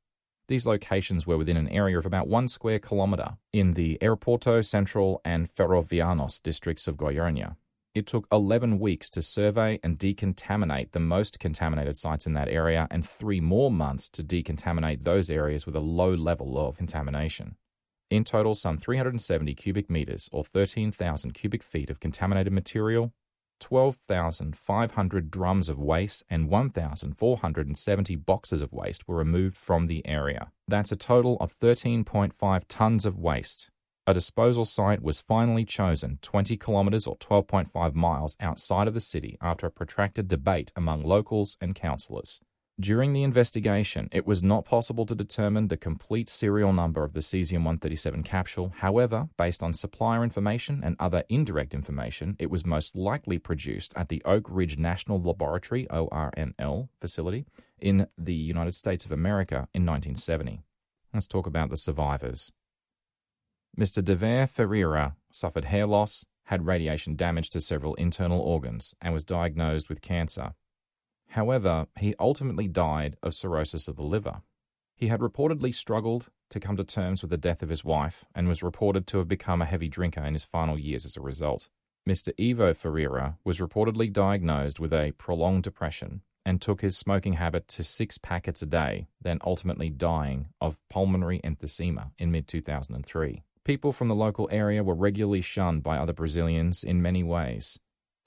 These 0.47 0.69
locations 0.69 1.27
were 1.27 1.37
within 1.37 1.57
an 1.57 1.69
area 1.69 1.99
of 1.99 2.07
about 2.07 2.29
one 2.29 2.47
square 2.47 2.79
kilometre 2.79 3.39
in 3.53 3.75
the 3.75 3.99
Aeroporto 4.01 4.65
Central 4.65 5.21
and 5.25 5.53
Ferrovianos 5.53 6.41
districts 6.41 6.87
of 6.87 6.97
Goiânia. 6.97 7.57
It 7.93 8.07
took 8.07 8.29
11 8.31 8.79
weeks 8.79 9.11
to 9.11 9.23
survey 9.23 9.81
and 9.83 9.99
decontaminate 9.99 10.93
the 10.93 11.01
most 11.01 11.41
contaminated 11.41 11.97
sites 11.97 12.25
in 12.25 12.35
that 12.35 12.49
area 12.49 12.87
and 12.93 13.05
three 13.05 13.41
more 13.41 13.69
months 13.69 14.09
to 14.11 14.23
decontaminate 14.23 15.03
those 15.03 15.29
areas 15.29 15.67
with 15.67 15.75
a 15.75 15.81
low 15.81 16.15
level 16.15 16.57
of 16.57 16.77
contamination. 16.77 17.57
In 18.11 18.25
total, 18.25 18.57
some 18.57 18.77
370 18.77 19.55
cubic 19.55 19.89
meters 19.89 20.29
or 20.33 20.43
13,000 20.43 21.33
cubic 21.33 21.63
feet 21.63 21.91
of 21.91 22.01
contaminated 22.01 22.53
material, 22.53 23.13
12,500 23.61 25.31
drums 25.31 25.69
of 25.69 25.79
waste, 25.79 26.25
and 26.29 26.49
1,470 26.49 28.17
boxes 28.17 28.63
of 28.63 28.73
waste 28.73 29.07
were 29.07 29.17
removed 29.17 29.57
from 29.57 29.87
the 29.87 30.05
area. 30.05 30.51
That's 30.67 30.91
a 30.91 30.97
total 30.97 31.37
of 31.41 31.57
13.5 31.57 32.65
tons 32.67 33.07
of 33.07 33.17
waste. 33.17 33.71
A 34.09 34.15
disposal 34.15 34.65
site 34.65 35.03
was 35.03 35.21
finally 35.21 35.65
chosen 35.65 36.19
20 36.21 36.57
kilometres 36.57 37.07
or 37.07 37.17
12.5 37.19 37.95
miles 37.95 38.37
outside 38.41 38.89
of 38.89 38.95
the 38.95 38.99
city 38.99 39.39
after 39.41 39.69
a 39.69 39.71
protracted 39.71 40.27
debate 40.27 40.73
among 40.75 41.05
locals 41.05 41.57
and 41.61 41.77
councillors. 41.77 42.41
During 42.81 43.13
the 43.13 43.25
investigation, 43.25 44.09
it 44.11 44.27
was 44.27 44.43
not 44.43 44.65
possible 44.65 45.05
to 45.05 45.15
determine 45.15 45.69
the 45.69 45.77
complete 45.77 46.31
serial 46.31 46.73
number 46.73 47.05
of 47.05 47.13
the 47.13 47.21
cesium 47.21 47.59
137 47.59 48.23
capsule. 48.23 48.73
However, 48.79 49.29
based 49.37 49.63
on 49.63 49.75
supplier 49.75 50.25
information 50.25 50.81
and 50.83 50.97
other 50.99 51.25
indirect 51.29 51.75
information, 51.75 52.37
it 52.39 52.51
was 52.51 52.65
most 52.65 52.97
likely 52.97 53.39
produced 53.39 53.93
at 53.97 54.09
the 54.09 54.23
Oak 54.25 54.47
Ridge 54.49 54.79
National 54.79 55.21
Laboratory 55.21 55.87
ORNL 55.91 56.89
facility 56.97 57.45
in 57.79 58.07
the 58.17 58.33
United 58.33 58.75
States 58.75 59.05
of 59.05 59.13
America 59.13 59.69
in 59.75 59.85
1970. 59.85 60.63
Let's 61.13 61.27
talk 61.27 61.47
about 61.47 61.69
the 61.69 61.77
survivors. 61.77 62.51
Mr. 63.79 64.03
Devair 64.03 64.49
Ferreira 64.49 65.17
suffered 65.31 65.67
hair 65.67 65.85
loss, 65.85 66.25
had 66.45 66.65
radiation 66.65 67.15
damage 67.15 67.51
to 67.51 67.61
several 67.61 67.95
internal 67.97 68.41
organs, 68.41 68.95
and 69.03 69.13
was 69.13 69.25
diagnosed 69.25 69.91
with 69.91 70.01
cancer. 70.01 70.55
However, 71.31 71.87
he 71.99 72.15
ultimately 72.19 72.67
died 72.67 73.17
of 73.23 73.35
cirrhosis 73.35 73.89
of 73.89 73.97
the 73.97 74.03
liver. 74.03 74.43
He 74.97 75.09
had 75.09 75.21
reportedly 75.21 75.75
struggled 75.75 76.29
to 76.51 76.61
come 76.61 76.77
to 76.77 76.85
terms 76.85 77.23
with 77.23 77.31
the 77.31 77.39
death 77.39 77.63
of 77.63 77.69
his 77.69 77.85
wife 77.85 78.25
and 78.35 78.49
was 78.49 78.63
reported 78.63 79.07
to 79.09 79.19
have 79.19 79.29
become 79.29 79.63
a 79.63 79.67
heavy 79.67 79.89
drinker 79.89 80.23
in 80.23 80.35
his 80.35 80.45
final 80.45 80.79
years 80.79 81.07
as 81.07 81.17
a 81.17 81.21
result. 81.21 81.69
Mr. 82.09 82.33
Ivo 82.39 82.75
Ferreira 82.75 83.39
was 83.45 83.61
reportedly 83.61 84.13
diagnosed 84.13 84.81
with 84.81 84.93
a 84.93 85.13
prolonged 85.13 85.63
depression 85.63 86.23
and 86.45 86.61
took 86.61 86.81
his 86.81 86.97
smoking 86.97 87.35
habit 87.35 87.69
to 87.69 87.85
six 87.85 88.19
packets 88.19 88.63
a 88.63 88.67
day, 88.67 89.07
then 89.21 89.39
ultimately 89.45 89.91
dying 89.91 90.49
of 90.61 90.79
pulmonary 90.89 91.41
emphysema 91.45 92.11
in 92.19 92.33
mid 92.33 92.49
2003. 92.49 93.45
People 93.65 93.93
from 93.93 94.09
the 94.09 94.15
local 94.15 94.49
area 94.51 94.83
were 94.83 94.95
regularly 94.95 95.43
shunned 95.43 95.83
by 95.83 95.97
other 95.97 96.15
Brazilians 96.15 96.83
in 96.83 97.03
many 97.03 97.23
ways. 97.23 97.79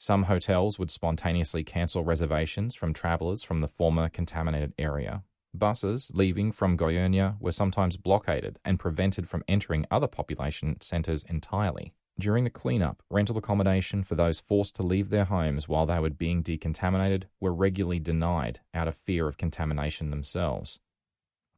Some 0.04 0.24
hotels 0.24 0.78
would 0.78 0.92
spontaneously 0.92 1.64
cancel 1.64 2.04
reservations 2.04 2.76
from 2.76 2.94
travelers 2.94 3.42
from 3.42 3.62
the 3.62 3.70
former 3.70 4.10
contaminated 4.10 4.74
area. 4.78 5.24
Buses 5.54 6.12
leaving 6.14 6.52
from 6.52 6.78
Goiânia 6.78 7.40
were 7.40 7.54
sometimes 7.54 7.96
blockaded 7.96 8.60
and 8.66 8.78
prevented 8.78 9.30
from 9.30 9.46
entering 9.48 9.86
other 9.90 10.08
population 10.08 10.76
centres 10.82 11.24
entirely. 11.30 11.94
During 12.20 12.44
the 12.44 12.50
cleanup, 12.50 13.02
rental 13.10 13.38
accommodation 13.38 14.04
for 14.04 14.16
those 14.16 14.42
forced 14.42 14.76
to 14.76 14.84
leave 14.84 15.10
their 15.10 15.24
homes 15.24 15.70
while 15.70 15.86
they 15.86 16.00
were 16.00 16.10
being 16.10 16.44
decontaminated 16.44 17.30
were 17.40 17.54
regularly 17.54 18.00
denied 18.00 18.60
out 18.74 18.90
of 18.90 18.98
fear 18.98 19.30
of 19.30 19.38
contamination 19.38 20.10
themselves. 20.10 20.82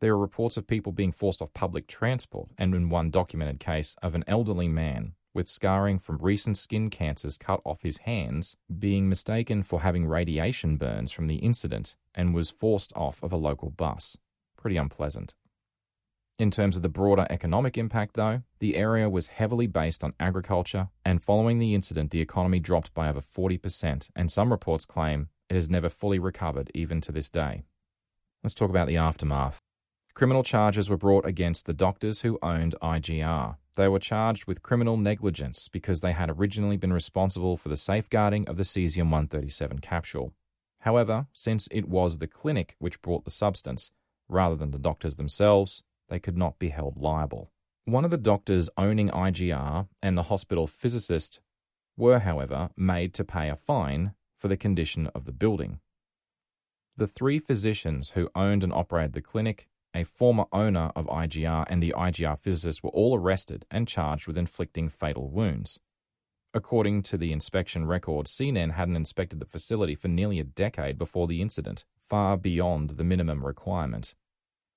There 0.01 0.13
are 0.13 0.19
reports 0.19 0.55
of 0.55 0.67
people 0.67 0.91
being 0.91 1.13
forced 1.13 1.41
off 1.41 1.51
public 1.55 1.87
transport, 1.87 2.49
and 2.59 2.75
in 2.75 2.89
one 2.89 3.09
documented 3.09 3.59
case 3.59 3.95
of 4.03 4.13
an 4.13 4.23
elderly 4.27 4.67
man 4.67 5.15
with 5.35 5.47
scarring 5.47 5.99
from 5.99 6.17
recent 6.17 6.57
skin 6.57 6.89
cancers 6.89 7.37
cut 7.37 7.61
off 7.65 7.83
his 7.83 7.99
hands, 7.99 8.55
being 8.79 9.07
mistaken 9.07 9.61
for 9.61 9.81
having 9.81 10.07
radiation 10.07 10.77
burns 10.77 11.11
from 11.11 11.27
the 11.27 11.35
incident 11.35 11.95
and 12.15 12.33
was 12.33 12.49
forced 12.49 12.93
off 12.95 13.21
of 13.21 13.33
a 13.33 13.37
local 13.37 13.69
bus. 13.69 14.17
Pretty 14.57 14.77
unpleasant. 14.77 15.35
In 16.37 16.51
terms 16.51 16.75
of 16.75 16.81
the 16.81 16.89
broader 16.89 17.27
economic 17.29 17.77
impact, 17.77 18.15
though, 18.15 18.41
the 18.59 18.75
area 18.75 19.09
was 19.09 19.27
heavily 19.27 19.67
based 19.67 20.03
on 20.03 20.13
agriculture, 20.19 20.89
and 21.05 21.23
following 21.23 21.59
the 21.59 21.73
incident, 21.73 22.11
the 22.11 22.19
economy 22.19 22.59
dropped 22.59 22.93
by 22.93 23.07
over 23.07 23.21
40%, 23.21 24.09
and 24.15 24.31
some 24.31 24.51
reports 24.51 24.85
claim 24.85 25.29
it 25.49 25.55
has 25.55 25.69
never 25.69 25.89
fully 25.89 26.19
recovered 26.19 26.71
even 26.73 26.99
to 27.01 27.11
this 27.11 27.29
day. 27.29 27.63
Let's 28.43 28.53
talk 28.53 28.69
about 28.69 28.87
the 28.87 28.97
aftermath. 28.97 29.59
Criminal 30.13 30.43
charges 30.43 30.89
were 30.89 30.97
brought 30.97 31.25
against 31.25 31.65
the 31.65 31.73
doctors 31.73 32.21
who 32.21 32.39
owned 32.41 32.75
IGR. 32.81 33.55
They 33.75 33.87
were 33.89 33.99
charged 33.99 34.45
with 34.45 34.63
criminal 34.63 34.95
negligence 34.95 35.67
because 35.67 36.01
they 36.01 36.13
had 36.13 36.29
originally 36.29 36.77
been 36.77 36.93
responsible 36.93 37.57
for 37.57 37.69
the 37.69 37.77
safeguarding 37.77 38.47
of 38.47 38.55
the 38.55 38.63
cesium 38.63 39.11
137 39.11 39.79
capsule. 39.79 40.33
However, 40.79 41.27
since 41.33 41.67
it 41.71 41.87
was 41.87 42.17
the 42.17 42.27
clinic 42.27 42.75
which 42.79 43.01
brought 43.01 43.25
the 43.25 43.31
substance, 43.31 43.91
rather 44.29 44.55
than 44.55 44.71
the 44.71 44.79
doctors 44.79 45.17
themselves, 45.17 45.83
they 46.09 46.19
could 46.19 46.37
not 46.37 46.57
be 46.57 46.69
held 46.69 46.97
liable. 46.97 47.51
One 47.83 48.05
of 48.05 48.11
the 48.11 48.17
doctors 48.17 48.69
owning 48.77 49.09
IGR 49.09 49.87
and 50.01 50.17
the 50.17 50.23
hospital 50.23 50.67
physicist 50.67 51.41
were, 51.97 52.19
however, 52.19 52.69
made 52.77 53.13
to 53.15 53.23
pay 53.23 53.49
a 53.49 53.55
fine 53.55 54.13
for 54.37 54.47
the 54.47 54.57
condition 54.57 55.07
of 55.07 55.25
the 55.25 55.31
building. 55.31 55.79
The 56.97 57.07
three 57.07 57.39
physicians 57.39 58.11
who 58.11 58.29
owned 58.35 58.63
and 58.63 58.71
operated 58.71 59.13
the 59.13 59.21
clinic, 59.21 59.67
a 59.95 60.03
former 60.03 60.45
owner 60.51 60.91
of 60.95 61.07
IGR, 61.07 61.65
and 61.69 61.81
the 61.81 61.93
IGR 61.97 62.37
physicist 62.37 62.83
were 62.83 62.89
all 62.91 63.17
arrested 63.17 63.65
and 63.71 63.87
charged 63.87 64.27
with 64.27 64.37
inflicting 64.37 64.89
fatal 64.89 65.29
wounds. 65.29 65.79
According 66.53 67.03
to 67.03 67.17
the 67.17 67.31
inspection 67.31 67.85
record, 67.85 68.27
CNEN 68.27 68.71
hadn't 68.71 68.95
inspected 68.95 69.39
the 69.39 69.45
facility 69.45 69.95
for 69.95 70.07
nearly 70.07 70.39
a 70.39 70.43
decade 70.43 70.97
before 70.97 71.27
the 71.27 71.41
incident, 71.41 71.83
far 71.99 72.37
beyond 72.37 72.91
the 72.91 73.03
minimum 73.03 73.45
requirement. 73.45 74.15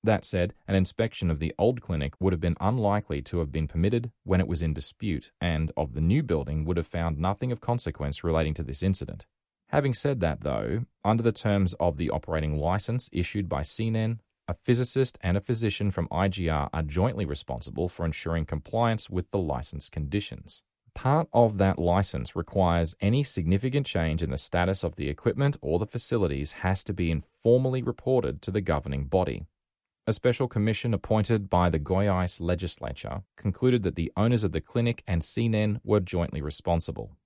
That 0.03 0.25
said, 0.25 0.55
an 0.67 0.75
inspection 0.75 1.31
of 1.31 1.39
the 1.39 1.55
old 1.59 1.81
clinic 1.81 2.15
would 2.21 2.33
have 2.33 2.41
been 2.41 2.57
unlikely 2.61 3.23
to 3.23 3.39
have 3.39 3.53
been 3.53 3.69
permitted 3.69 4.13
when 4.25 4.41
it 4.41 4.49
was 4.49 4.63
in 4.63 4.73
dispute, 4.73 5.33
and 5.41 5.73
of 5.77 5.95
the 5.95 6.01
new 6.01 6.23
building 6.23 6.65
would 6.65 6.77
have 6.77 6.87
found 6.87 7.19
nothing 7.19 7.53
of 7.53 7.61
consequence 7.61 8.25
relating 8.25 8.55
to 8.55 8.63
this 8.63 8.83
incident. 8.83 9.27
Having 9.69 9.95
said 9.95 10.21
that, 10.21 10.41
though, 10.41 10.87
under 11.05 11.23
the 11.23 11.33
terms 11.33 11.75
of 11.75 11.97
the 11.97 12.11
operating 12.11 12.57
license 12.57 13.11
issued 13.13 13.49
by 13.49 13.63
CNEN, 13.63 14.19
a 14.49 14.55
physicist 14.55 15.19
and 15.21 15.37
a 15.37 15.43
physician 15.43 15.91
from 15.91 16.09
IGR 16.09 16.71
are 16.73 16.83
jointly 16.83 17.27
responsible 17.27 17.87
for 17.87 18.07
ensuring 18.07 18.47
compliance 18.47 19.11
with 19.11 19.31
the 19.31 19.39
license 19.39 19.91
conditions. 19.91 20.63
Part 20.95 21.29
of 21.35 21.59
that 21.59 21.79
license 21.79 22.35
requires 22.35 22.97
any 22.99 23.23
significant 23.23 23.87
change 23.87 24.23
in 24.23 24.31
the 24.31 24.39
status 24.39 24.83
of 24.83 24.97
the 24.97 25.11
equipment 25.11 25.59
or 25.61 25.79
the 25.79 25.87
facilities 25.87 26.53
has 26.63 26.83
to 26.85 26.95
be 26.95 27.11
informally 27.11 27.83
reported 27.83 28.41
to 28.43 28.51
the 28.51 28.63
governing 28.63 29.05
body. 29.05 29.45
A 30.07 30.15
special 30.15 30.49
commission 30.49 30.95
appointed 30.95 31.51
by 31.51 31.69
the 31.69 31.79
Goiás 31.79 32.41
legislature 32.41 33.25
concluded 33.37 33.83
that 33.83 33.97
the 33.97 34.11
owners 34.17 34.45
of 34.45 34.53
the 34.53 34.63
clinic 34.63 35.05
and 35.07 35.21
CNEN 35.21 35.81
were 35.85 36.01
jointly 36.01 36.41
responsible. 36.41 37.19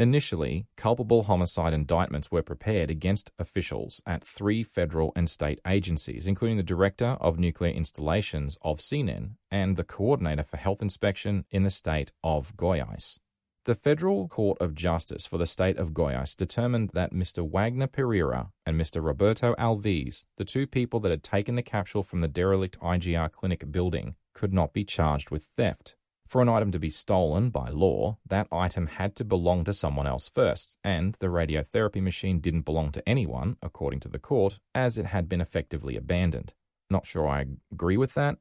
Initially, 0.00 0.66
culpable 0.78 1.24
homicide 1.24 1.74
indictments 1.74 2.32
were 2.32 2.40
prepared 2.40 2.90
against 2.90 3.32
officials 3.38 4.00
at 4.06 4.24
three 4.24 4.62
federal 4.62 5.12
and 5.14 5.28
state 5.28 5.60
agencies, 5.66 6.26
including 6.26 6.56
the 6.56 6.62
Director 6.62 7.18
of 7.20 7.38
Nuclear 7.38 7.70
Installations 7.70 8.56
of 8.62 8.78
CNEN 8.78 9.32
and 9.50 9.76
the 9.76 9.84
Coordinator 9.84 10.42
for 10.42 10.56
Health 10.56 10.80
Inspection 10.80 11.44
in 11.50 11.64
the 11.64 11.68
state 11.68 12.12
of 12.24 12.56
Goiás. 12.56 13.18
The 13.66 13.74
Federal 13.74 14.26
Court 14.26 14.56
of 14.58 14.74
Justice 14.74 15.26
for 15.26 15.36
the 15.36 15.44
state 15.44 15.76
of 15.76 15.92
Goiás 15.92 16.34
determined 16.34 16.92
that 16.94 17.12
Mr. 17.12 17.46
Wagner 17.46 17.86
Pereira 17.86 18.52
and 18.64 18.80
Mr. 18.80 19.04
Roberto 19.04 19.54
Alves, 19.56 20.24
the 20.38 20.46
two 20.46 20.66
people 20.66 21.00
that 21.00 21.10
had 21.10 21.22
taken 21.22 21.56
the 21.56 21.62
capsule 21.62 22.02
from 22.02 22.22
the 22.22 22.26
derelict 22.26 22.80
IGR 22.80 23.30
clinic 23.30 23.70
building, 23.70 24.14
could 24.32 24.54
not 24.54 24.72
be 24.72 24.82
charged 24.82 25.28
with 25.28 25.44
theft. 25.44 25.96
For 26.30 26.40
an 26.40 26.48
item 26.48 26.70
to 26.70 26.78
be 26.78 26.90
stolen 26.90 27.50
by 27.50 27.70
law, 27.70 28.18
that 28.24 28.46
item 28.52 28.86
had 28.86 29.16
to 29.16 29.24
belong 29.24 29.64
to 29.64 29.72
someone 29.72 30.06
else 30.06 30.28
first, 30.28 30.78
and 30.84 31.16
the 31.16 31.26
radiotherapy 31.26 32.00
machine 32.00 32.38
didn't 32.38 32.60
belong 32.60 32.92
to 32.92 33.08
anyone, 33.08 33.56
according 33.60 33.98
to 34.00 34.08
the 34.08 34.20
court, 34.20 34.60
as 34.72 34.96
it 34.96 35.06
had 35.06 35.28
been 35.28 35.40
effectively 35.40 35.96
abandoned. 35.96 36.52
Not 36.88 37.04
sure 37.04 37.26
I 37.26 37.46
agree 37.72 37.96
with 37.96 38.14
that. 38.14 38.38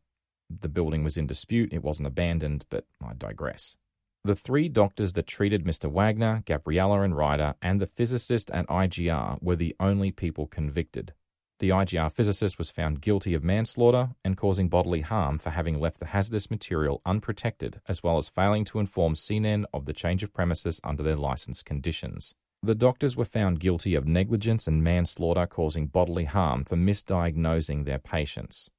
The 0.51 0.69
building 0.69 1.03
was 1.03 1.17
in 1.17 1.25
dispute, 1.25 1.73
it 1.73 1.81
wasn't 1.81 2.05
abandoned, 2.05 2.63
but 2.69 2.85
I 3.03 3.13
digress. 3.15 3.75
The 4.23 4.35
three 4.35 4.69
doctors 4.69 5.13
that 5.13 5.25
treated 5.25 5.65
Mr. 5.65 5.89
Wagner, 5.89 6.43
Gabriella, 6.45 7.01
and 7.01 7.17
Ryder, 7.17 7.55
and 7.59 7.81
the 7.81 7.87
physicist 7.87 8.51
at 8.51 8.67
IGR 8.67 9.41
were 9.41 9.55
the 9.55 9.75
only 9.79 10.11
people 10.11 10.45
convicted. 10.45 11.13
The 11.59 11.69
IGR 11.71 12.09
physicist 12.09 12.57
was 12.57 12.71
found 12.71 13.01
guilty 13.01 13.33
of 13.33 13.43
manslaughter 13.43 14.11
and 14.23 14.37
causing 14.37 14.69
bodily 14.69 15.01
harm 15.01 15.37
for 15.37 15.49
having 15.49 15.77
left 15.77 15.99
the 15.99 16.05
hazardous 16.07 16.49
material 16.49 17.01
unprotected, 17.05 17.81
as 17.85 18.01
well 18.01 18.15
as 18.15 18.29
failing 18.29 18.63
to 18.65 18.79
inform 18.79 19.13
CNEN 19.13 19.65
of 19.73 19.83
the 19.83 19.91
change 19.91 20.23
of 20.23 20.33
premises 20.33 20.79
under 20.85 21.03
their 21.03 21.17
license 21.17 21.61
conditions. 21.61 22.33
The 22.63 22.75
doctors 22.75 23.17
were 23.17 23.25
found 23.25 23.59
guilty 23.59 23.93
of 23.93 24.07
negligence 24.07 24.67
and 24.67 24.81
manslaughter 24.81 25.45
causing 25.47 25.87
bodily 25.87 26.25
harm 26.25 26.63
for 26.63 26.77
misdiagnosing 26.77 27.83
their 27.83 27.99
patients. 27.99 28.69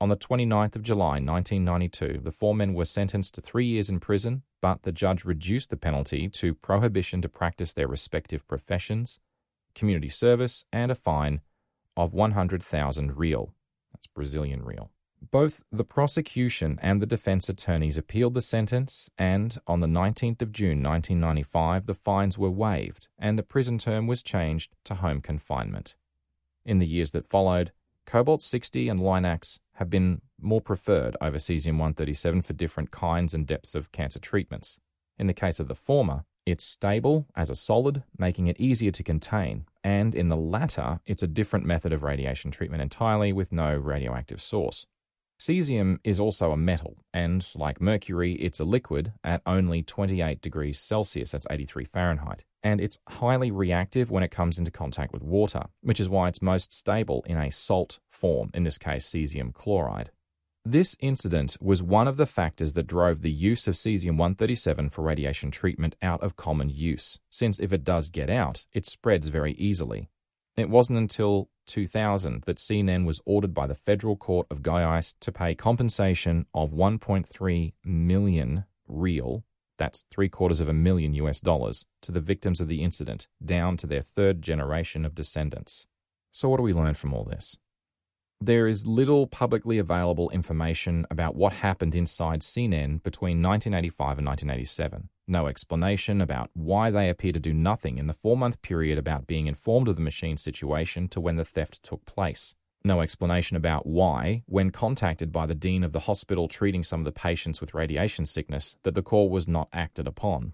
On 0.00 0.08
the 0.08 0.16
29th 0.16 0.76
of 0.76 0.82
July 0.82 1.20
1992, 1.20 2.20
the 2.22 2.32
four 2.32 2.54
men 2.54 2.72
were 2.72 2.86
sentenced 2.86 3.34
to 3.34 3.42
three 3.42 3.66
years 3.66 3.90
in 3.90 4.00
prison, 4.00 4.44
but 4.62 4.82
the 4.82 4.92
judge 4.92 5.26
reduced 5.26 5.68
the 5.68 5.76
penalty 5.76 6.30
to 6.30 6.54
prohibition 6.54 7.20
to 7.20 7.28
practice 7.28 7.74
their 7.74 7.88
respective 7.88 8.46
professions, 8.48 9.20
community 9.74 10.08
service, 10.08 10.64
and 10.72 10.90
a 10.90 10.94
fine 10.94 11.42
of 11.96 12.14
100,000 12.14 13.16
real. 13.16 13.54
That's 13.92 14.06
Brazilian 14.06 14.62
real. 14.62 14.90
Both 15.30 15.64
the 15.72 15.84
prosecution 15.84 16.78
and 16.82 17.00
the 17.00 17.06
defense 17.06 17.48
attorneys 17.48 17.96
appealed 17.96 18.34
the 18.34 18.42
sentence, 18.42 19.08
and 19.16 19.56
on 19.66 19.80
the 19.80 19.86
19th 19.86 20.42
of 20.42 20.52
June 20.52 20.82
1995, 20.82 21.86
the 21.86 21.94
fines 21.94 22.36
were 22.36 22.50
waived 22.50 23.08
and 23.18 23.38
the 23.38 23.42
prison 23.42 23.78
term 23.78 24.06
was 24.06 24.22
changed 24.22 24.74
to 24.84 24.96
home 24.96 25.20
confinement. 25.20 25.94
In 26.64 26.78
the 26.78 26.86
years 26.86 27.12
that 27.12 27.26
followed, 27.26 27.72
Cobalt 28.06 28.42
60 28.42 28.88
and 28.88 29.00
Linacs 29.00 29.58
have 29.74 29.88
been 29.88 30.20
more 30.40 30.60
preferred 30.60 31.16
over 31.20 31.38
cesium 31.38 31.78
137 31.78 32.42
for 32.42 32.52
different 32.52 32.90
kinds 32.90 33.32
and 33.32 33.46
depths 33.46 33.74
of 33.74 33.92
cancer 33.92 34.18
treatments. 34.18 34.78
In 35.18 35.26
the 35.26 35.32
case 35.32 35.58
of 35.58 35.68
the 35.68 35.74
former, 35.74 36.24
it's 36.46 36.64
stable 36.64 37.26
as 37.34 37.50
a 37.50 37.54
solid, 37.54 38.02
making 38.18 38.46
it 38.46 38.60
easier 38.60 38.90
to 38.90 39.02
contain, 39.02 39.66
and 39.82 40.14
in 40.14 40.28
the 40.28 40.36
latter, 40.36 41.00
it's 41.06 41.22
a 41.22 41.28
different 41.28 41.66
method 41.66 41.92
of 41.92 42.02
radiation 42.02 42.50
treatment 42.50 42.82
entirely 42.82 43.32
with 43.32 43.52
no 43.52 43.74
radioactive 43.76 44.40
source. 44.40 44.86
Cesium 45.38 45.98
is 46.04 46.20
also 46.20 46.52
a 46.52 46.56
metal, 46.56 46.96
and 47.12 47.46
like 47.54 47.80
mercury, 47.80 48.34
it's 48.34 48.60
a 48.60 48.64
liquid 48.64 49.12
at 49.22 49.42
only 49.46 49.82
28 49.82 50.40
degrees 50.40 50.78
Celsius, 50.78 51.32
that's 51.32 51.46
83 51.50 51.84
Fahrenheit 51.84 52.44
and 52.64 52.80
it's 52.80 52.98
highly 53.08 53.50
reactive 53.50 54.10
when 54.10 54.22
it 54.22 54.30
comes 54.30 54.58
into 54.58 54.70
contact 54.70 55.12
with 55.12 55.22
water, 55.22 55.64
which 55.82 56.00
is 56.00 56.08
why 56.08 56.28
it's 56.28 56.40
most 56.40 56.72
stable 56.72 57.22
in 57.26 57.36
a 57.36 57.50
salt 57.50 58.00
form, 58.08 58.50
in 58.54 58.64
this 58.64 58.78
case, 58.78 59.06
cesium 59.06 59.52
chloride. 59.52 60.10
This 60.64 60.96
incident 61.00 61.56
was 61.60 61.82
one 61.82 62.08
of 62.08 62.16
the 62.16 62.26
factors 62.26 62.72
that 62.72 62.86
drove 62.86 63.20
the 63.20 63.30
use 63.30 63.68
of 63.68 63.74
cesium 63.74 64.16
137 64.16 64.88
for 64.88 65.02
radiation 65.02 65.50
treatment 65.50 65.94
out 66.00 66.22
of 66.22 66.36
common 66.36 66.70
use, 66.70 67.18
since 67.28 67.58
if 67.58 67.72
it 67.72 67.84
does 67.84 68.08
get 68.08 68.30
out, 68.30 68.64
it 68.72 68.86
spreads 68.86 69.28
very 69.28 69.52
easily. 69.52 70.08
It 70.56 70.70
wasn't 70.70 70.98
until 70.98 71.50
2000 71.66 72.44
that 72.44 72.56
CNEN 72.56 73.04
was 73.04 73.20
ordered 73.26 73.52
by 73.52 73.66
the 73.66 73.74
Federal 73.74 74.16
Court 74.16 74.46
of 74.50 74.62
Goiás 74.62 75.14
to 75.20 75.32
pay 75.32 75.54
compensation 75.54 76.46
of 76.54 76.72
1.3 76.72 77.72
million 77.84 78.64
real 78.88 79.44
that's 79.76 80.04
three 80.10 80.28
quarters 80.28 80.60
of 80.60 80.68
a 80.68 80.72
million 80.72 81.14
US 81.14 81.40
dollars, 81.40 81.84
to 82.02 82.12
the 82.12 82.20
victims 82.20 82.60
of 82.60 82.68
the 82.68 82.82
incident, 82.82 83.26
down 83.44 83.76
to 83.78 83.86
their 83.86 84.02
third 84.02 84.42
generation 84.42 85.04
of 85.04 85.14
descendants. 85.14 85.86
So, 86.32 86.48
what 86.48 86.58
do 86.58 86.62
we 86.62 86.72
learn 86.72 86.94
from 86.94 87.12
all 87.12 87.24
this? 87.24 87.56
There 88.40 88.68
is 88.68 88.86
little 88.86 89.26
publicly 89.26 89.78
available 89.78 90.30
information 90.30 91.06
about 91.10 91.34
what 91.34 91.54
happened 91.54 91.94
inside 91.94 92.40
CNEN 92.40 93.02
between 93.02 93.42
1985 93.42 94.18
and 94.18 94.26
1987. 94.26 95.08
No 95.26 95.46
explanation 95.46 96.20
about 96.20 96.50
why 96.52 96.90
they 96.90 97.08
appear 97.08 97.32
to 97.32 97.40
do 97.40 97.54
nothing 97.54 97.96
in 97.96 98.06
the 98.06 98.12
four 98.12 98.36
month 98.36 98.60
period 98.60 98.98
about 98.98 99.26
being 99.26 99.46
informed 99.46 99.88
of 99.88 99.96
the 99.96 100.02
machine's 100.02 100.42
situation 100.42 101.08
to 101.08 101.20
when 101.20 101.36
the 101.36 101.44
theft 101.44 101.82
took 101.82 102.04
place 102.04 102.54
no 102.84 103.00
explanation 103.00 103.56
about 103.56 103.86
why, 103.86 104.42
when 104.46 104.70
contacted 104.70 105.32
by 105.32 105.46
the 105.46 105.54
dean 105.54 105.82
of 105.82 105.92
the 105.92 106.00
hospital 106.00 106.48
treating 106.48 106.84
some 106.84 107.00
of 107.00 107.06
the 107.06 107.12
patients 107.12 107.60
with 107.60 107.72
radiation 107.72 108.26
sickness, 108.26 108.76
that 108.82 108.94
the 108.94 109.02
call 109.02 109.30
was 109.30 109.48
not 109.48 109.68
acted 109.72 110.06
upon. 110.06 110.52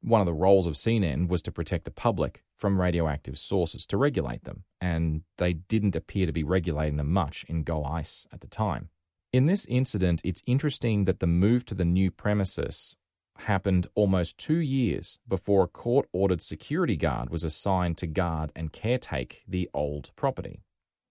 One 0.00 0.20
of 0.20 0.26
the 0.26 0.32
roles 0.32 0.66
of 0.66 0.74
CNEN 0.74 1.28
was 1.28 1.42
to 1.42 1.52
protect 1.52 1.84
the 1.84 1.90
public 1.90 2.44
from 2.56 2.80
radioactive 2.80 3.36
sources, 3.36 3.84
to 3.86 3.96
regulate 3.96 4.44
them, 4.44 4.64
and 4.80 5.22
they 5.38 5.54
didn't 5.54 5.96
appear 5.96 6.26
to 6.26 6.32
be 6.32 6.44
regulating 6.44 6.96
them 6.96 7.12
much 7.12 7.44
in 7.48 7.64
Goiás 7.64 8.26
at 8.32 8.40
the 8.40 8.46
time. 8.46 8.90
In 9.32 9.46
this 9.46 9.66
incident, 9.66 10.22
it's 10.24 10.42
interesting 10.46 11.04
that 11.04 11.20
the 11.20 11.26
move 11.26 11.66
to 11.66 11.74
the 11.74 11.84
new 11.84 12.10
premises 12.10 12.96
happened 13.40 13.86
almost 13.94 14.38
two 14.38 14.58
years 14.58 15.18
before 15.28 15.64
a 15.64 15.68
court 15.68 16.08
ordered 16.12 16.42
security 16.42 16.96
guard 16.96 17.30
was 17.30 17.44
assigned 17.44 17.98
to 17.98 18.06
guard 18.06 18.50
and 18.56 18.72
caretake 18.72 19.42
the 19.46 19.68
old 19.74 20.10
property. 20.16 20.62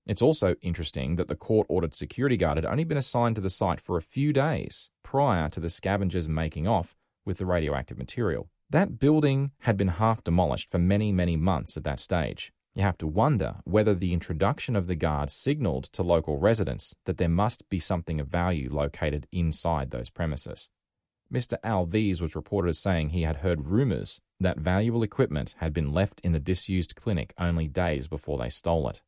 It's 0.05 0.21
also 0.21 0.55
interesting 0.61 1.17
that 1.17 1.27
the 1.27 1.35
court 1.35 1.67
ordered 1.69 1.93
security 1.93 2.37
guard 2.37 2.57
had 2.57 2.65
only 2.65 2.85
been 2.85 2.97
assigned 2.97 3.35
to 3.35 3.41
the 3.41 3.49
site 3.49 3.81
for 3.81 3.97
a 3.97 4.01
few 4.01 4.31
days 4.31 4.89
prior 5.03 5.49
to 5.49 5.59
the 5.59 5.69
scavengers 5.69 6.29
making 6.29 6.67
off 6.67 6.95
with 7.25 7.37
the 7.37 7.45
radioactive 7.45 7.97
material. 7.97 8.49
That 8.69 8.99
building 8.99 9.51
had 9.59 9.77
been 9.77 9.87
half 9.87 10.23
demolished 10.23 10.69
for 10.69 10.77
many, 10.77 11.13
many 11.13 11.37
months 11.37 11.77
at 11.77 11.85
that 11.85 12.01
stage. 12.01 12.51
You 12.75 12.83
have 12.83 12.97
to 12.97 13.07
wonder 13.07 13.55
whether 13.63 13.95
the 13.95 14.11
introduction 14.11 14.75
of 14.75 14.87
the 14.87 14.95
guard 14.95 15.29
signaled 15.29 15.85
to 15.85 16.03
local 16.03 16.37
residents 16.37 16.93
that 17.05 17.17
there 17.17 17.29
must 17.29 17.67
be 17.69 17.79
something 17.79 18.19
of 18.19 18.27
value 18.27 18.69
located 18.71 19.25
inside 19.31 19.91
those 19.91 20.09
premises. 20.09 20.69
Mr. 21.33 21.57
Alves 21.63 22.21
was 22.21 22.35
reported 22.35 22.69
as 22.69 22.79
saying 22.79 23.09
he 23.09 23.23
had 23.23 23.37
heard 23.37 23.67
rumors 23.67 24.19
that 24.39 24.59
valuable 24.59 25.01
equipment 25.01 25.55
had 25.57 25.73
been 25.73 25.91
left 25.91 26.19
in 26.21 26.33
the 26.33 26.39
disused 26.39 26.95
clinic 26.95 27.33
only 27.37 27.67
days 27.67 28.07
before 28.07 28.37
they 28.37 28.49
stole 28.49 28.87
it. 28.89 29.01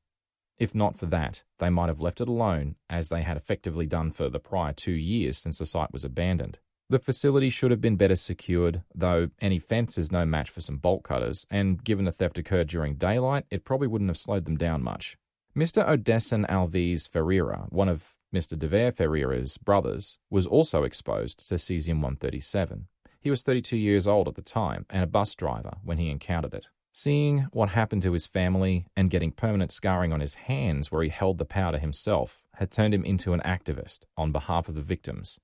If 0.58 0.74
not 0.74 0.98
for 0.98 1.06
that, 1.08 1.44
they 1.60 1.70
might 1.70 1.88
have 1.88 2.02
left 2.02 2.20
it 2.22 2.28
alone, 2.28 2.76
as 2.90 3.10
they 3.10 3.22
had 3.22 3.38
effectively 3.38 3.86
done 3.86 4.12
for 4.12 4.30
the 4.30 4.40
prior 4.40 4.74
two 4.74 4.94
years 4.94 5.38
since 5.38 5.60
the 5.60 5.66
site 5.66 5.94
was 5.94 6.04
abandoned. 6.04 6.60
The 6.92 6.98
facility 6.98 7.52
should 7.52 7.70
have 7.70 7.82
been 7.82 7.98
better 7.98 8.16
secured, 8.16 8.82
though 8.96 9.30
any 9.40 9.60
fence 9.60 10.00
is 10.00 10.12
no 10.12 10.26
match 10.26 10.50
for 10.50 10.62
some 10.62 10.78
bolt 10.78 11.04
cutters, 11.04 11.46
and 11.52 11.84
given 11.84 12.06
the 12.06 12.12
theft 12.12 12.40
occurred 12.40 12.68
during 12.68 12.96
daylight, 12.96 13.46
it 13.52 13.64
probably 13.64 13.86
wouldn't 13.86 14.10
have 14.10 14.18
slowed 14.18 14.46
them 14.46 14.58
down 14.58 14.82
much. 14.82 15.16
Mr. 15.56 15.88
Odesson 15.88 16.48
Alves 16.48 17.08
Ferreira, 17.08 17.68
one 17.70 17.90
of 17.90 18.16
Mr. 18.34 18.58
Devair 18.58 18.92
Ferreira's 18.92 19.60
brothers, 19.60 20.18
was 20.32 20.48
also 20.48 20.82
exposed 20.82 21.48
to 21.48 21.56
cesium 21.56 22.02
137. 22.02 22.88
He 23.22 23.30
was 23.30 23.44
32 23.44 23.78
years 23.78 24.08
old 24.08 24.28
at 24.28 24.34
the 24.34 24.42
time 24.42 24.88
and 24.90 25.04
a 25.04 25.08
bus 25.08 25.36
driver 25.36 25.78
when 25.84 26.00
he 26.00 26.10
encountered 26.10 26.56
it. 26.56 26.70
Seeing 26.92 27.50
what 27.52 27.70
happened 27.70 28.02
to 28.02 28.14
his 28.14 28.26
family 28.26 28.88
and 28.96 29.12
getting 29.12 29.32
permanent 29.32 29.72
scarring 29.72 30.12
on 30.12 30.22
his 30.22 30.34
hands 30.34 30.92
where 30.92 31.04
he 31.04 31.10
held 31.10 31.38
the 31.38 31.46
powder 31.46 31.78
himself 31.78 32.42
had 32.56 32.72
turned 32.72 32.96
him 32.96 33.06
into 33.06 33.34
an 33.34 33.42
activist 33.42 34.06
on 34.18 34.32
behalf 34.32 34.68
of 34.68 34.74
the 34.74 34.82
victims. 34.82 35.40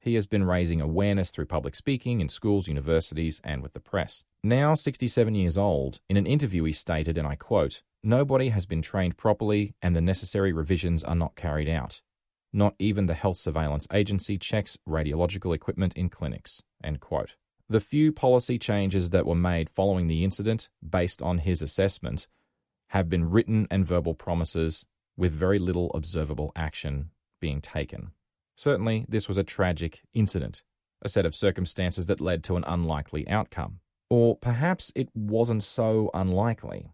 He 0.00 0.14
has 0.14 0.26
been 0.26 0.44
raising 0.44 0.80
awareness 0.80 1.30
through 1.30 1.46
public 1.46 1.74
speaking 1.74 2.22
in 2.22 2.30
schools, 2.30 2.68
universities, 2.68 3.38
and 3.44 3.62
with 3.62 3.74
the 3.74 3.80
press. 3.80 4.24
Now 4.42 4.72
67 4.72 5.34
years 5.34 5.58
old, 5.58 6.00
in 6.08 6.16
an 6.16 6.26
interview 6.26 6.64
he 6.64 6.72
stated, 6.72 7.18
and 7.18 7.28
I 7.28 7.36
quote, 7.36 7.82
Nobody 8.02 8.48
has 8.48 8.64
been 8.64 8.80
trained 8.80 9.18
properly 9.18 9.74
and 9.82 9.94
the 9.94 10.00
necessary 10.00 10.54
revisions 10.54 11.04
are 11.04 11.14
not 11.14 11.36
carried 11.36 11.68
out. 11.68 12.00
Not 12.50 12.74
even 12.78 13.06
the 13.06 13.14
Health 13.14 13.36
Surveillance 13.36 13.86
Agency 13.92 14.38
checks 14.38 14.78
radiological 14.88 15.54
equipment 15.54 15.92
in 15.94 16.08
clinics. 16.08 16.62
End 16.82 17.00
quote. 17.00 17.36
The 17.68 17.78
few 17.78 18.10
policy 18.10 18.58
changes 18.58 19.10
that 19.10 19.26
were 19.26 19.34
made 19.34 19.68
following 19.68 20.08
the 20.08 20.24
incident, 20.24 20.70
based 20.82 21.20
on 21.20 21.38
his 21.38 21.60
assessment, 21.60 22.26
have 22.88 23.08
been 23.08 23.30
written 23.30 23.68
and 23.70 23.86
verbal 23.86 24.14
promises 24.14 24.86
with 25.16 25.32
very 25.32 25.58
little 25.58 25.90
observable 25.94 26.50
action 26.56 27.10
being 27.38 27.60
taken. 27.60 28.12
Certainly, 28.60 29.06
this 29.08 29.26
was 29.26 29.38
a 29.38 29.42
tragic 29.42 30.02
incident, 30.12 30.62
a 31.00 31.08
set 31.08 31.24
of 31.24 31.34
circumstances 31.34 32.04
that 32.08 32.20
led 32.20 32.44
to 32.44 32.56
an 32.56 32.64
unlikely 32.66 33.26
outcome. 33.26 33.80
Or 34.10 34.36
perhaps 34.36 34.92
it 34.94 35.08
wasn't 35.14 35.62
so 35.62 36.10
unlikely. 36.12 36.92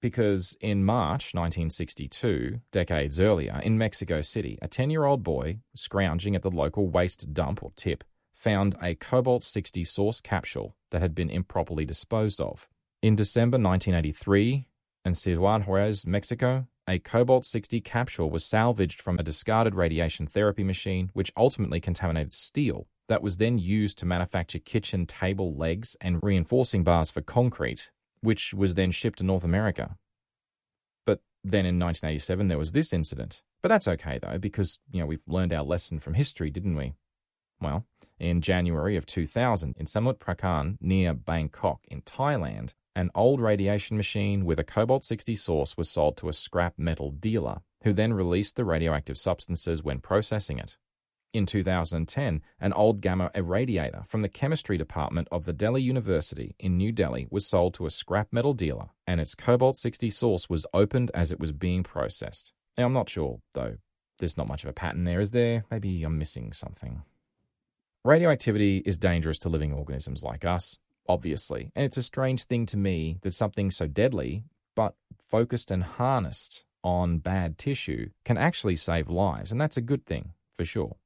Because 0.00 0.56
in 0.60 0.84
March 0.84 1.34
1962, 1.34 2.60
decades 2.70 3.20
earlier, 3.20 3.60
in 3.64 3.78
Mexico 3.78 4.20
City, 4.20 4.60
a 4.62 4.68
10 4.68 4.90
year 4.90 5.06
old 5.06 5.24
boy, 5.24 5.58
scrounging 5.74 6.36
at 6.36 6.42
the 6.42 6.52
local 6.52 6.86
waste 6.86 7.34
dump 7.34 7.64
or 7.64 7.72
tip, 7.74 8.04
found 8.32 8.76
a 8.80 8.94
cobalt 8.94 9.42
60 9.42 9.82
source 9.82 10.20
capsule 10.20 10.76
that 10.92 11.02
had 11.02 11.16
been 11.16 11.30
improperly 11.30 11.84
disposed 11.84 12.40
of. 12.40 12.68
In 13.02 13.16
December 13.16 13.56
1983, 13.56 14.68
in 15.04 15.14
Ciudad 15.16 15.66
Juarez, 15.66 16.06
Mexico, 16.06 16.68
a 16.90 16.98
cobalt 16.98 17.44
60 17.44 17.80
capsule 17.82 18.30
was 18.30 18.44
salvaged 18.44 19.00
from 19.00 19.16
a 19.16 19.22
discarded 19.22 19.76
radiation 19.76 20.26
therapy 20.26 20.64
machine, 20.64 21.10
which 21.12 21.32
ultimately 21.36 21.80
contaminated 21.80 22.32
steel 22.32 22.88
that 23.08 23.22
was 23.22 23.36
then 23.36 23.58
used 23.58 23.96
to 23.98 24.06
manufacture 24.06 24.58
kitchen 24.58 25.06
table 25.06 25.54
legs 25.54 25.96
and 26.00 26.20
reinforcing 26.20 26.82
bars 26.82 27.08
for 27.08 27.20
concrete, 27.20 27.90
which 28.22 28.52
was 28.52 28.74
then 28.74 28.90
shipped 28.90 29.18
to 29.18 29.24
North 29.24 29.44
America. 29.44 29.96
But 31.06 31.20
then 31.44 31.64
in 31.64 31.78
1987, 31.78 32.48
there 32.48 32.58
was 32.58 32.72
this 32.72 32.92
incident. 32.92 33.42
But 33.62 33.68
that's 33.68 33.86
okay, 33.86 34.18
though, 34.20 34.38
because, 34.38 34.80
you 34.90 35.00
know, 35.00 35.06
we've 35.06 35.22
learned 35.28 35.52
our 35.52 35.62
lesson 35.62 36.00
from 36.00 36.14
history, 36.14 36.50
didn't 36.50 36.76
we? 36.76 36.94
Well, 37.60 37.86
in 38.18 38.40
January 38.40 38.96
of 38.96 39.06
2000, 39.06 39.76
in 39.78 39.86
Samut 39.86 40.18
Prakan, 40.18 40.76
near 40.80 41.14
Bangkok 41.14 41.80
in 41.88 42.02
Thailand, 42.02 42.74
an 42.96 43.10
old 43.14 43.40
radiation 43.40 43.96
machine 43.96 44.44
with 44.44 44.58
a 44.58 44.64
cobalt 44.64 45.04
60 45.04 45.36
source 45.36 45.76
was 45.76 45.88
sold 45.88 46.16
to 46.18 46.28
a 46.28 46.32
scrap 46.32 46.74
metal 46.76 47.10
dealer, 47.10 47.60
who 47.84 47.92
then 47.92 48.12
released 48.12 48.56
the 48.56 48.64
radioactive 48.64 49.16
substances 49.16 49.82
when 49.82 50.00
processing 50.00 50.58
it. 50.58 50.76
In 51.32 51.46
2010, 51.46 52.42
an 52.58 52.72
old 52.72 53.00
gamma 53.00 53.30
irradiator 53.36 54.04
from 54.04 54.22
the 54.22 54.28
chemistry 54.28 54.76
department 54.76 55.28
of 55.30 55.44
the 55.44 55.52
Delhi 55.52 55.80
University 55.80 56.56
in 56.58 56.76
New 56.76 56.90
Delhi 56.90 57.28
was 57.30 57.46
sold 57.46 57.72
to 57.74 57.86
a 57.86 57.90
scrap 57.90 58.28
metal 58.32 58.52
dealer, 58.52 58.88
and 59.06 59.20
its 59.20 59.36
cobalt 59.36 59.76
60 59.76 60.10
source 60.10 60.50
was 60.50 60.66
opened 60.74 61.12
as 61.14 61.30
it 61.30 61.38
was 61.38 61.52
being 61.52 61.84
processed. 61.84 62.52
Now, 62.76 62.86
I'm 62.86 62.92
not 62.92 63.08
sure, 63.08 63.38
though. 63.54 63.76
There's 64.18 64.36
not 64.36 64.48
much 64.48 64.64
of 64.64 64.70
a 64.70 64.72
pattern 64.72 65.04
there, 65.04 65.20
is 65.20 65.30
there? 65.30 65.64
Maybe 65.70 66.02
I'm 66.02 66.18
missing 66.18 66.52
something. 66.52 67.02
Radioactivity 68.04 68.78
is 68.78 68.98
dangerous 68.98 69.38
to 69.40 69.48
living 69.48 69.72
organisms 69.72 70.24
like 70.24 70.44
us, 70.44 70.78
obviously, 71.08 71.72
and 71.74 71.84
it's 71.84 71.96
a 71.96 72.02
strange 72.02 72.44
thing 72.44 72.66
to 72.66 72.76
me 72.76 73.18
that 73.22 73.32
something 73.32 73.70
so 73.70 73.86
deadly, 73.86 74.44
but 74.74 74.94
focused 75.18 75.70
and 75.70 75.82
harnessed 75.82 76.64
on 76.82 77.18
bad 77.18 77.58
tissue, 77.58 78.10
can 78.24 78.38
actually 78.38 78.76
save 78.76 79.08
lives, 79.08 79.52
and 79.52 79.60
that's 79.60 79.76
a 79.76 79.82
good 79.82 80.06
thing, 80.06 80.32
for 80.54 80.64
sure. 80.64 80.96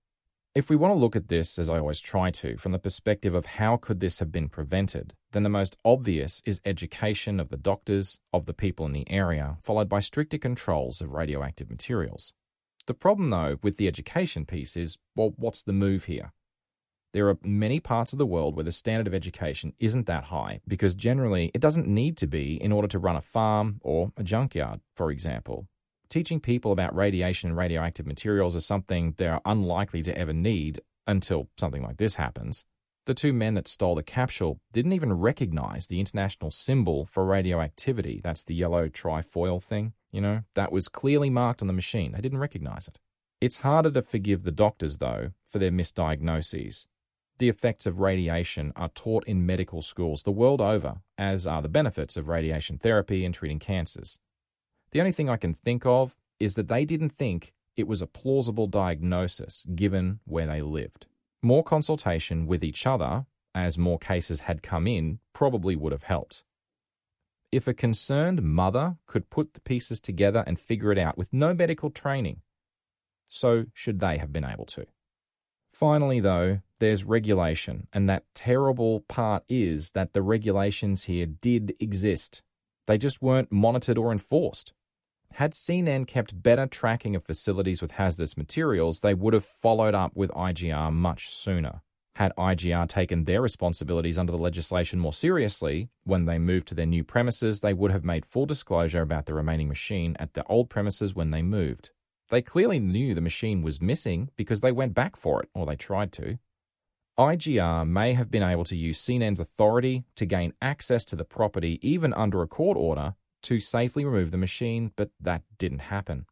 If 0.55 0.71
we 0.71 0.77
want 0.77 0.93
to 0.93 0.99
look 0.99 1.17
at 1.17 1.27
this, 1.27 1.59
as 1.59 1.69
I 1.69 1.79
always 1.79 1.99
try 1.99 2.31
to, 2.31 2.57
from 2.59 2.71
the 2.71 2.79
perspective 2.79 3.35
of 3.35 3.45
how 3.45 3.77
could 3.77 3.99
this 3.99 4.21
have 4.21 4.31
been 4.31 4.49
prevented, 4.49 5.13
then 5.33 5.43
the 5.43 5.49
most 5.49 5.77
obvious 5.85 6.43
is 6.47 6.61
education 6.65 7.41
of 7.41 7.49
the 7.49 7.57
doctors, 7.57 8.21
of 8.33 8.47
the 8.47 8.55
people 8.55 8.87
in 8.87 8.93
the 8.93 9.11
area, 9.11 9.57
followed 9.61 9.89
by 9.89 9.99
stricter 9.99 10.39
controls 10.39 11.01
of 11.01 11.13
radioactive 11.13 11.69
materials. 11.69 12.35
The 12.87 12.95
problem, 12.95 13.31
though, 13.31 13.59
with 13.65 13.79
the 13.79 13.89
education 13.89 14.47
piece 14.47 14.77
is 14.77 14.97
well, 15.17 15.33
what's 15.37 15.65
the 15.65 15.73
move 15.73 16.05
here? 16.05 16.33
There 17.15 17.29
are 17.29 17.39
many 17.45 17.79
parts 17.79 18.13
of 18.13 18.19
the 18.19 18.27
world 18.27 18.57
where 18.57 18.65
the 18.65 18.73
standard 18.73 19.07
of 19.07 19.15
education 19.15 19.73
isn't 19.79 20.07
that 20.07 20.25
high 20.25 20.61
because 20.67 20.97
generally 20.97 21.53
it 21.55 21.61
doesn't 21.61 21.87
need 21.87 22.17
to 22.17 22.27
be 22.27 22.61
in 22.61 22.73
order 22.73 22.89
to 22.89 22.99
run 22.99 23.15
a 23.15 23.21
farm 23.21 23.79
or 23.83 24.13
a 24.17 24.25
junkyard, 24.25 24.81
for 24.97 25.13
example. 25.13 25.69
Teaching 26.09 26.41
people 26.41 26.73
about 26.73 26.93
radiation 26.93 27.51
and 27.51 27.57
radioactive 27.57 28.05
materials 28.05 28.57
is 28.57 28.67
something 28.67 29.15
they're 29.17 29.41
unlikely 29.45 30.03
to 30.03 30.19
ever 30.19 30.33
need 30.33 30.81
until 31.07 31.49
something 31.57 31.85
like 31.85 31.99
this 31.99 32.17
happens. 32.17 32.65
The 33.07 33.15
two 33.15 33.33
men 33.33 33.55
that 33.55 33.69
stole 33.69 33.95
the 33.95 34.03
capsule 34.03 34.59
didn't 34.73 34.95
even 34.95 35.13
recognize 35.13 35.87
the 35.87 36.01
international 36.01 36.51
symbol 36.51 37.07
for 37.07 37.25
radioactivity. 37.25 38.23
That's 38.25 38.43
the 38.43 38.57
yellow 38.57 38.89
trifoil 38.89 39.63
thing, 39.63 39.93
you 40.11 40.21
know? 40.21 40.43
That 40.55 40.73
was 40.73 40.89
clearly 40.89 41.31
marked 41.31 41.63
on 41.63 41.69
the 41.69 41.75
machine. 41.75 42.11
They 42.11 42.21
didn't 42.21 42.39
recognize 42.39 42.89
it. 42.89 42.99
It's 43.41 43.59
harder 43.59 43.93
to 43.93 44.03
forgive 44.03 44.43
the 44.43 44.51
doctors, 44.51 44.99
though, 44.99 45.31
for 45.45 45.61
their 45.61 45.71
misdiagnoses. 45.71 46.87
The 47.39 47.49
effects 47.49 47.85
of 47.85 47.99
radiation 47.99 48.73
are 48.77 48.91
taught 48.91 49.25
in 49.25 49.45
medical 49.45 49.83
schools 49.83 50.23
the 50.23 50.31
world 50.31 50.61
over, 50.61 51.01
as 51.19 51.47
are 51.47 51.63
the 51.63 51.69
benefits 51.69 52.17
of 52.17 52.29
radiation 52.29 52.79
therapy 52.79 53.25
in 53.25 53.33
treating 53.33 53.59
cancers. 53.59 54.19
The 54.93 55.01
only 55.01 55.13
thing 55.13 55.29
I 55.29 55.37
can 55.37 55.55
think 55.55 55.85
of 55.85 56.17
is 56.39 56.55
that 56.55 56.69
they 56.69 56.85
didn't 56.85 57.11
think 57.11 57.53
it 57.77 57.89
was 57.89 58.01
a 58.01 58.07
plausible 58.07 58.69
diagnosis 58.69 59.67
given 59.75 60.21
where 60.25 60.47
they 60.47 60.63
lived. 60.63 61.07
More 61.43 61.65
consultation 61.65 62.47
with 62.47 62.63
each 62.63 62.87
other, 62.87 63.27
as 63.55 63.77
more 63.77 63.99
cases 63.99 64.41
had 64.41 64.63
come 64.63 64.87
in, 64.87 65.19
probably 65.33 65.75
would 65.75 65.93
have 65.93 66.05
helped. 66.05 66.45
If 67.51 67.67
a 67.67 67.75
concerned 67.75 68.43
mother 68.43 68.97
could 69.07 69.31
put 69.31 69.55
the 69.55 69.61
pieces 69.61 70.01
together 70.01 70.45
and 70.47 70.59
figure 70.59 70.93
it 70.93 70.99
out 70.99 71.19
with 71.19 71.33
no 71.33 71.53
medical 71.53 71.91
training, 71.91 72.43
so 73.29 73.67
should 73.73 74.01
they 74.01 74.19
have 74.19 74.33
been 74.33 74.45
able 74.45 74.67
to. 74.67 74.87
Finally, 75.73 76.21
though, 76.21 76.61
there's 76.85 77.05
regulation, 77.05 77.89
and 77.95 78.11
that 78.11 78.25
terrible 78.35 79.01
part 79.09 79.43
is 79.49 79.93
that 79.93 80.13
the 80.13 80.21
regulations 80.21 81.05
here 81.05 81.25
did 81.25 81.75
exist. 81.81 82.43
They 82.87 82.99
just 82.99 83.23
weren't 83.23 83.51
monitored 83.51 83.97
or 83.97 84.13
enforced. 84.13 84.75
Had 85.33 85.53
CNEN 85.53 86.07
kept 86.07 86.43
better 86.43 86.67
tracking 86.67 87.17
of 87.17 87.25
facilities 87.25 87.81
with 87.81 87.93
hazardous 87.93 88.37
materials, 88.37 89.01
they 89.01 89.15
would 89.15 89.33
have 89.33 89.47
followed 89.47 89.95
up 89.95 90.13
with 90.15 90.31
IGR 90.33 90.93
much 90.93 91.31
sooner. 91.31 91.81
Had 92.17 92.35
IGR 92.37 92.87
taken 92.87 93.25
their 93.25 93.41
responsibilities 93.41 94.19
under 94.19 94.31
the 94.31 94.37
legislation 94.37 95.01
more 95.01 95.15
seriously, 95.15 95.89
when 96.03 96.27
they 96.27 96.39
moved 96.39 96.69
to 96.69 96.75
their 96.75 96.85
new 96.85 97.03
premises, 97.03 97.61
they 97.61 97.73
would 97.73 97.93
have 97.93 98.05
made 98.05 98.27
full 98.27 98.45
disclosure 98.45 99.01
about 99.01 99.25
the 99.25 99.33
remaining 99.33 99.69
machine 99.69 100.17
at 100.21 100.35
the 100.35 100.45
old 100.45 100.69
premises 100.69 101.15
when 101.15 101.31
they 101.31 101.41
moved. 101.41 101.93
They 102.29 102.43
clearly 102.43 102.79
knew 102.79 103.15
the 103.15 103.23
machine 103.23 103.63
was 103.63 103.81
missing 103.81 104.29
because 104.37 104.61
they 104.61 104.71
went 104.71 104.93
back 104.93 105.17
for 105.17 105.43
it, 105.43 105.49
or 105.55 105.65
they 105.65 105.77
tried 105.77 106.13
to. 106.13 106.39
IGR 107.19 107.87
may 107.87 108.15
have 108.15 108.29
been 108.29 108.43
able 108.43 108.65
to 108.65 108.77
use 108.77 109.01
CNEN's 109.01 109.39
authority 109.39 110.05
to 110.17 110.27
gain 110.27 110.53
access 110.61 111.05
to 111.05 111.15
the 111.15 111.25
property 111.25 111.79
even 111.81 112.13
under 112.13 112.43
a 112.43 112.49
court 112.49 112.77
order 112.77 113.15
to 113.43 113.61
safely 113.61 114.05
remove 114.05 114.33
the 114.33 114.37
machine, 114.37 114.91
but 114.97 115.11
that 115.21 115.43
didn't 115.57 115.81
happen. 115.81 116.27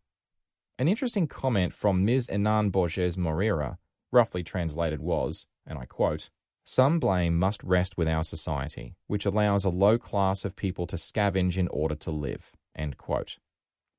An 0.80 0.88
interesting 0.88 1.28
comment 1.28 1.72
from 1.72 2.04
Ms. 2.04 2.26
Enan 2.26 2.72
Borges 2.72 3.16
Moreira, 3.16 3.78
roughly 4.10 4.42
translated, 4.42 5.00
was, 5.00 5.46
and 5.64 5.78
I 5.78 5.84
quote, 5.84 6.30
Some 6.64 6.98
blame 6.98 7.38
must 7.38 7.62
rest 7.62 7.96
with 7.96 8.08
our 8.08 8.24
society, 8.24 8.96
which 9.06 9.24
allows 9.24 9.64
a 9.64 9.70
low 9.70 9.98
class 9.98 10.44
of 10.44 10.56
people 10.56 10.88
to 10.88 10.96
scavenge 10.96 11.56
in 11.56 11.68
order 11.68 11.94
to 11.94 12.10
live. 12.10 12.52
End 12.74 12.96
quote. 12.96 13.38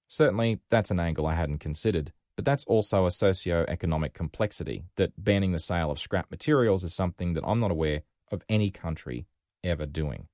Certainly, 0.09 0.59
that's 0.69 0.91
an 0.91 0.99
angle 0.99 1.27
I 1.27 1.35
hadn't 1.35 1.59
considered, 1.59 2.11
but 2.35 2.45
that's 2.45 2.65
also 2.65 3.05
a 3.05 3.11
socio-economic 3.11 4.13
complexity 4.13 4.85
that 4.95 5.11
banning 5.17 5.51
the 5.51 5.59
sale 5.59 5.91
of 5.91 5.99
scrap 5.99 6.31
materials 6.31 6.83
is 6.83 6.93
something 6.93 7.33
that 7.33 7.43
I'm 7.45 7.59
not 7.59 7.71
aware 7.71 8.01
of 8.31 8.43
any 8.49 8.71
country 8.71 9.27
ever 9.63 9.85
doing. 9.85 10.27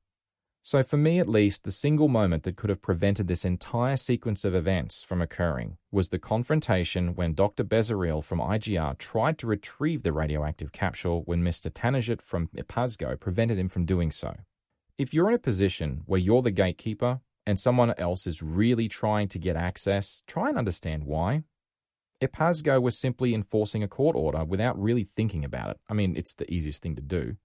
So, 0.61 0.83
for 0.83 0.97
me 0.97 1.19
at 1.19 1.29
least, 1.29 1.63
the 1.63 1.71
single 1.71 2.09
moment 2.09 2.43
that 2.43 2.57
could 2.57 2.69
have 2.69 2.81
prevented 2.81 3.27
this 3.27 3.45
entire 3.45 3.95
sequence 3.95 4.43
of 4.43 4.53
events 4.53 5.03
from 5.03 5.21
occurring 5.21 5.77
was 5.89 6.09
the 6.09 6.19
confrontation 6.19 7.15
when 7.15 7.33
Dr. 7.33 7.63
Bezerril 7.63 8.23
from 8.23 8.39
IGR 8.39 8.97
tried 8.97 9.37
to 9.39 9.47
retrieve 9.47 10.03
the 10.03 10.11
radioactive 10.11 10.73
capsule 10.73 11.23
when 11.25 11.41
Mr. 11.41 11.71
Taniguti 11.71 12.21
from 12.21 12.49
IPASGO 12.55 13.19
prevented 13.19 13.57
him 13.57 13.69
from 13.69 13.85
doing 13.85 14.11
so. 14.11 14.35
If 14.97 15.13
you're 15.13 15.29
in 15.29 15.35
a 15.35 15.39
position 15.39 16.01
where 16.05 16.19
you're 16.19 16.41
the 16.41 16.51
gatekeeper 16.51 17.21
and 17.45 17.57
someone 17.57 17.93
else 17.97 18.27
is 18.27 18.43
really 18.43 18.89
trying 18.89 19.29
to 19.29 19.39
get 19.39 19.55
access, 19.55 20.23
try 20.27 20.49
and 20.49 20.57
understand 20.57 21.05
why. 21.05 21.43
IPASGO 22.21 22.81
was 22.81 22.97
simply 22.97 23.33
enforcing 23.33 23.81
a 23.81 23.87
court 23.87 24.15
order 24.15 24.43
without 24.43 24.81
really 24.81 25.03
thinking 25.03 25.45
about 25.45 25.71
it. 25.71 25.79
I 25.89 25.93
mean, 25.93 26.15
it's 26.17 26.33
the 26.33 26.51
easiest 26.51 26.81
thing 26.81 26.95
to 26.95 27.01
do. 27.01 27.37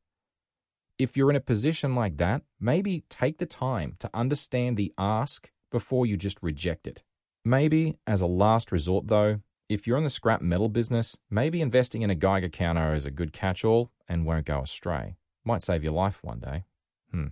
If 0.98 1.16
you're 1.16 1.30
in 1.30 1.36
a 1.36 1.40
position 1.40 1.94
like 1.94 2.16
that, 2.18 2.42
maybe 2.60 3.04
take 3.08 3.38
the 3.38 3.46
time 3.46 3.96
to 4.00 4.10
understand 4.14 4.76
the 4.76 4.92
ask 4.98 5.50
before 5.70 6.06
you 6.06 6.16
just 6.16 6.42
reject 6.42 6.86
it. 6.86 7.02
Maybe, 7.44 7.98
as 8.06 8.20
a 8.20 8.26
last 8.26 8.72
resort 8.72 9.08
though, 9.08 9.40
if 9.68 9.86
you're 9.86 9.98
in 9.98 10.04
the 10.04 10.10
scrap 10.10 10.42
metal 10.42 10.68
business, 10.68 11.18
maybe 11.30 11.60
investing 11.60 12.02
in 12.02 12.10
a 12.10 12.14
Geiger 12.14 12.48
counter 12.48 12.94
is 12.94 13.06
a 13.06 13.10
good 13.10 13.32
catch 13.32 13.64
all 13.64 13.90
and 14.08 14.26
won't 14.26 14.46
go 14.46 14.60
astray. 14.60 15.16
Might 15.44 15.62
save 15.62 15.82
your 15.82 15.92
life 15.92 16.22
one 16.22 16.40
day. 16.40 16.64
Hmm. 17.10 17.28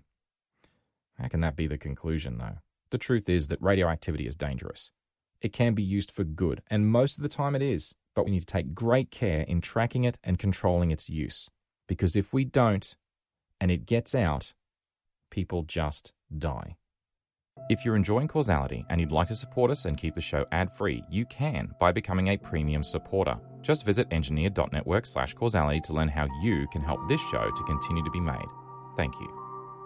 How 1.18 1.28
can 1.28 1.40
that 1.40 1.56
be 1.56 1.66
the 1.66 1.78
conclusion, 1.78 2.38
though? 2.38 2.58
The 2.90 2.98
truth 2.98 3.28
is 3.28 3.48
that 3.48 3.62
radioactivity 3.62 4.26
is 4.26 4.36
dangerous. 4.36 4.92
It 5.42 5.52
can 5.52 5.74
be 5.74 5.82
used 5.82 6.12
for 6.12 6.22
good, 6.22 6.62
and 6.70 6.86
most 6.86 7.18
of 7.18 7.22
the 7.22 7.28
time 7.28 7.56
it 7.56 7.62
is, 7.62 7.94
but 8.14 8.24
we 8.24 8.30
need 8.30 8.40
to 8.40 8.46
take 8.46 8.74
great 8.74 9.10
care 9.10 9.40
in 9.40 9.60
tracking 9.60 10.04
it 10.04 10.16
and 10.22 10.38
controlling 10.38 10.92
its 10.92 11.10
use. 11.10 11.50
Because 11.88 12.14
if 12.14 12.32
we 12.32 12.44
don't, 12.44 12.94
and 13.60 13.70
it 13.70 13.84
gets 13.84 14.14
out, 14.14 14.54
people 15.30 15.64
just 15.64 16.12
die. 16.36 16.76
If 17.68 17.84
you're 17.84 17.96
enjoying 17.96 18.28
Causality 18.28 18.84
and 18.88 19.00
you'd 19.00 19.12
like 19.12 19.28
to 19.28 19.34
support 19.34 19.70
us 19.70 19.84
and 19.84 19.96
keep 19.96 20.14
the 20.14 20.20
show 20.20 20.46
ad-free, 20.52 21.02
you 21.10 21.26
can 21.26 21.72
by 21.80 21.92
becoming 21.92 22.28
a 22.28 22.36
premium 22.36 22.84
supporter. 22.84 23.36
Just 23.62 23.84
visit 23.84 24.08
engineer.network 24.10 25.06
slash 25.06 25.34
causality 25.34 25.80
to 25.82 25.92
learn 25.92 26.08
how 26.08 26.28
you 26.42 26.66
can 26.72 26.82
help 26.82 27.06
this 27.08 27.20
show 27.30 27.50
to 27.50 27.64
continue 27.64 28.04
to 28.04 28.10
be 28.10 28.20
made. 28.20 28.48
Thank 28.96 29.14
you. 29.20 29.41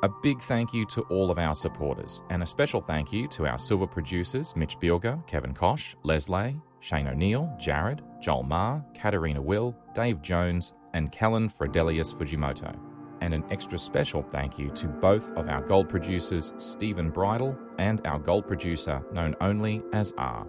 A 0.07 0.09
big 0.23 0.41
thank 0.41 0.73
you 0.73 0.87
to 0.87 1.01
all 1.11 1.33
of 1.33 1.39
our 1.41 1.53
supporters, 1.53 2.23
and 2.31 2.41
a 2.41 2.47
special 2.47 2.79
thank 2.79 3.13
you 3.13 3.27
to 3.27 3.45
our 3.45 3.59
silver 3.59 3.89
producers 3.89 4.55
Mitch 4.55 4.79
Bielger, 4.79 5.27
Kevin 5.27 5.53
Kosh, 5.53 5.97
Leslie, 6.05 6.61
Shane 6.79 7.09
O'Neill, 7.09 7.53
Jared, 7.59 8.03
Joel 8.21 8.45
Marr, 8.45 8.85
Katerina 8.95 9.43
Will, 9.43 9.77
Dave 9.97 10.23
Jones, 10.23 10.75
and 10.95 11.11
Kellen 11.11 11.49
Fredelius 11.49 12.15
Fujimoto. 12.15 12.73
And 13.21 13.35
an 13.35 13.43
extra 13.51 13.77
special 13.77 14.23
thank 14.23 14.61
you 14.61 14.71
to 14.75 14.87
both 14.87 15.33
of 15.33 15.49
our 15.49 15.63
gold 15.63 15.89
producers, 15.89 16.53
Stephen 16.57 17.11
Bridle 17.11 17.59
and 17.81 18.01
our 18.07 18.21
gold 18.21 18.47
producer, 18.47 19.03
known 19.13 19.35
only 19.41 19.83
as 19.93 20.15
R. 20.19 20.47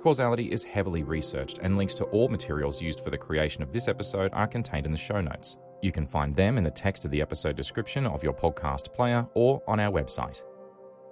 Causality 0.00 0.52
is 0.52 0.62
heavily 0.62 1.02
researched, 1.02 1.58
and 1.62 1.76
links 1.76 1.94
to 1.94 2.04
all 2.04 2.28
materials 2.28 2.80
used 2.80 3.00
for 3.00 3.10
the 3.10 3.18
creation 3.18 3.64
of 3.64 3.72
this 3.72 3.88
episode 3.88 4.30
are 4.34 4.46
contained 4.46 4.86
in 4.86 4.92
the 4.92 4.98
show 4.98 5.20
notes. 5.20 5.58
You 5.80 5.92
can 5.92 6.06
find 6.06 6.34
them 6.34 6.58
in 6.58 6.64
the 6.64 6.70
text 6.70 7.04
of 7.04 7.12
the 7.12 7.22
episode 7.22 7.54
description 7.56 8.06
of 8.06 8.24
your 8.24 8.32
podcast 8.32 8.92
player 8.92 9.26
or 9.34 9.62
on 9.68 9.78
our 9.78 9.92
website. 9.92 10.42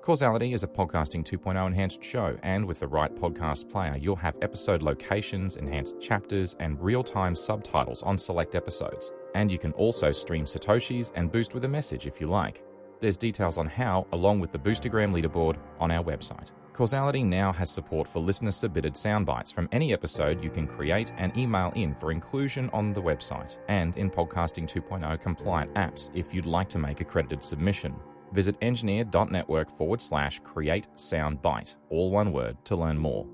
Causality 0.02 0.52
is 0.52 0.62
a 0.62 0.68
Podcasting 0.68 1.24
2.0 1.24 1.66
enhanced 1.66 2.02
show, 2.02 2.36
and 2.42 2.64
with 2.64 2.80
the 2.80 2.86
right 2.86 3.12
podcast 3.14 3.70
player, 3.70 3.96
you'll 3.96 4.14
have 4.16 4.36
episode 4.42 4.82
locations, 4.82 5.56
enhanced 5.56 6.00
chapters, 6.00 6.56
and 6.60 6.80
real 6.80 7.02
time 7.02 7.34
subtitles 7.34 8.02
on 8.02 8.18
select 8.18 8.54
episodes. 8.54 9.10
And 9.34 9.50
you 9.50 9.58
can 9.58 9.72
also 9.72 10.12
stream 10.12 10.44
Satoshis 10.44 11.12
and 11.14 11.30
boost 11.30 11.54
with 11.54 11.64
a 11.64 11.68
message 11.68 12.06
if 12.06 12.20
you 12.20 12.28
like. 12.28 12.62
There's 13.00 13.16
details 13.16 13.58
on 13.58 13.66
how, 13.66 14.06
along 14.12 14.40
with 14.40 14.50
the 14.50 14.58
Boostergram 14.58 15.12
leaderboard, 15.12 15.58
on 15.78 15.90
our 15.90 16.02
website. 16.02 16.48
Causality 16.76 17.24
now 17.24 17.54
has 17.54 17.70
support 17.70 18.06
for 18.06 18.18
listener 18.18 18.50
submitted 18.50 18.92
soundbites 18.92 19.50
from 19.50 19.66
any 19.72 19.94
episode 19.94 20.44
you 20.44 20.50
can 20.50 20.66
create 20.66 21.10
and 21.16 21.34
email 21.34 21.72
in 21.74 21.94
for 21.94 22.12
inclusion 22.12 22.68
on 22.74 22.92
the 22.92 23.00
website 23.00 23.56
and 23.68 23.96
in 23.96 24.10
Podcasting 24.10 24.68
2.0 24.68 25.18
compliant 25.18 25.72
apps 25.72 26.10
if 26.14 26.34
you'd 26.34 26.44
like 26.44 26.68
to 26.68 26.78
make 26.78 27.00
a 27.00 27.04
credited 27.04 27.42
submission. 27.42 27.94
Visit 28.32 28.56
engineer.network 28.60 29.70
forward 29.70 30.02
slash 30.02 30.38
create 30.40 30.86
soundbite, 30.96 31.76
all 31.88 32.10
one 32.10 32.30
word, 32.30 32.62
to 32.66 32.76
learn 32.76 32.98
more. 32.98 33.26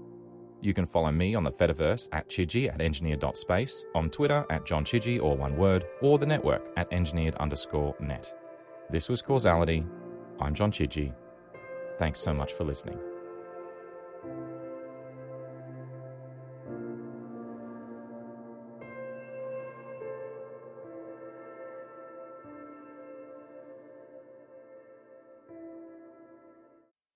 You 0.60 0.72
can 0.72 0.86
follow 0.86 1.10
me 1.10 1.34
on 1.34 1.42
the 1.42 1.50
Fediverse 1.50 2.08
at 2.12 2.28
Chidgey 2.28 2.72
at 2.72 2.80
engineer.space, 2.80 3.84
on 3.96 4.08
Twitter 4.08 4.46
at 4.50 4.64
John 4.64 4.84
Chidgey, 4.84 5.20
all 5.20 5.36
one 5.36 5.56
word, 5.56 5.84
or 6.00 6.16
the 6.16 6.26
network 6.26 6.70
at 6.76 6.92
engineered 6.92 7.34
underscore 7.40 7.96
net. 7.98 8.32
This 8.88 9.08
was 9.08 9.20
Causality. 9.20 9.84
I'm 10.40 10.54
John 10.54 10.70
Chidgey. 10.70 11.12
Thanks 11.98 12.20
so 12.20 12.32
much 12.32 12.52
for 12.52 12.62
listening. 12.62 13.00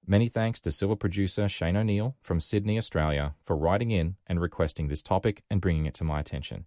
Many 0.08 0.28
thanks 0.28 0.60
to 0.60 0.70
silver 0.70 0.94
producer 0.94 1.48
Shane 1.48 1.76
O'Neill 1.76 2.14
from 2.20 2.38
Sydney, 2.38 2.78
Australia, 2.78 3.34
for 3.42 3.56
writing 3.56 3.90
in 3.90 4.14
and 4.28 4.40
requesting 4.40 4.86
this 4.86 5.02
topic 5.02 5.42
and 5.50 5.60
bringing 5.60 5.84
it 5.84 5.94
to 5.94 6.04
my 6.04 6.20
attention. 6.20 6.66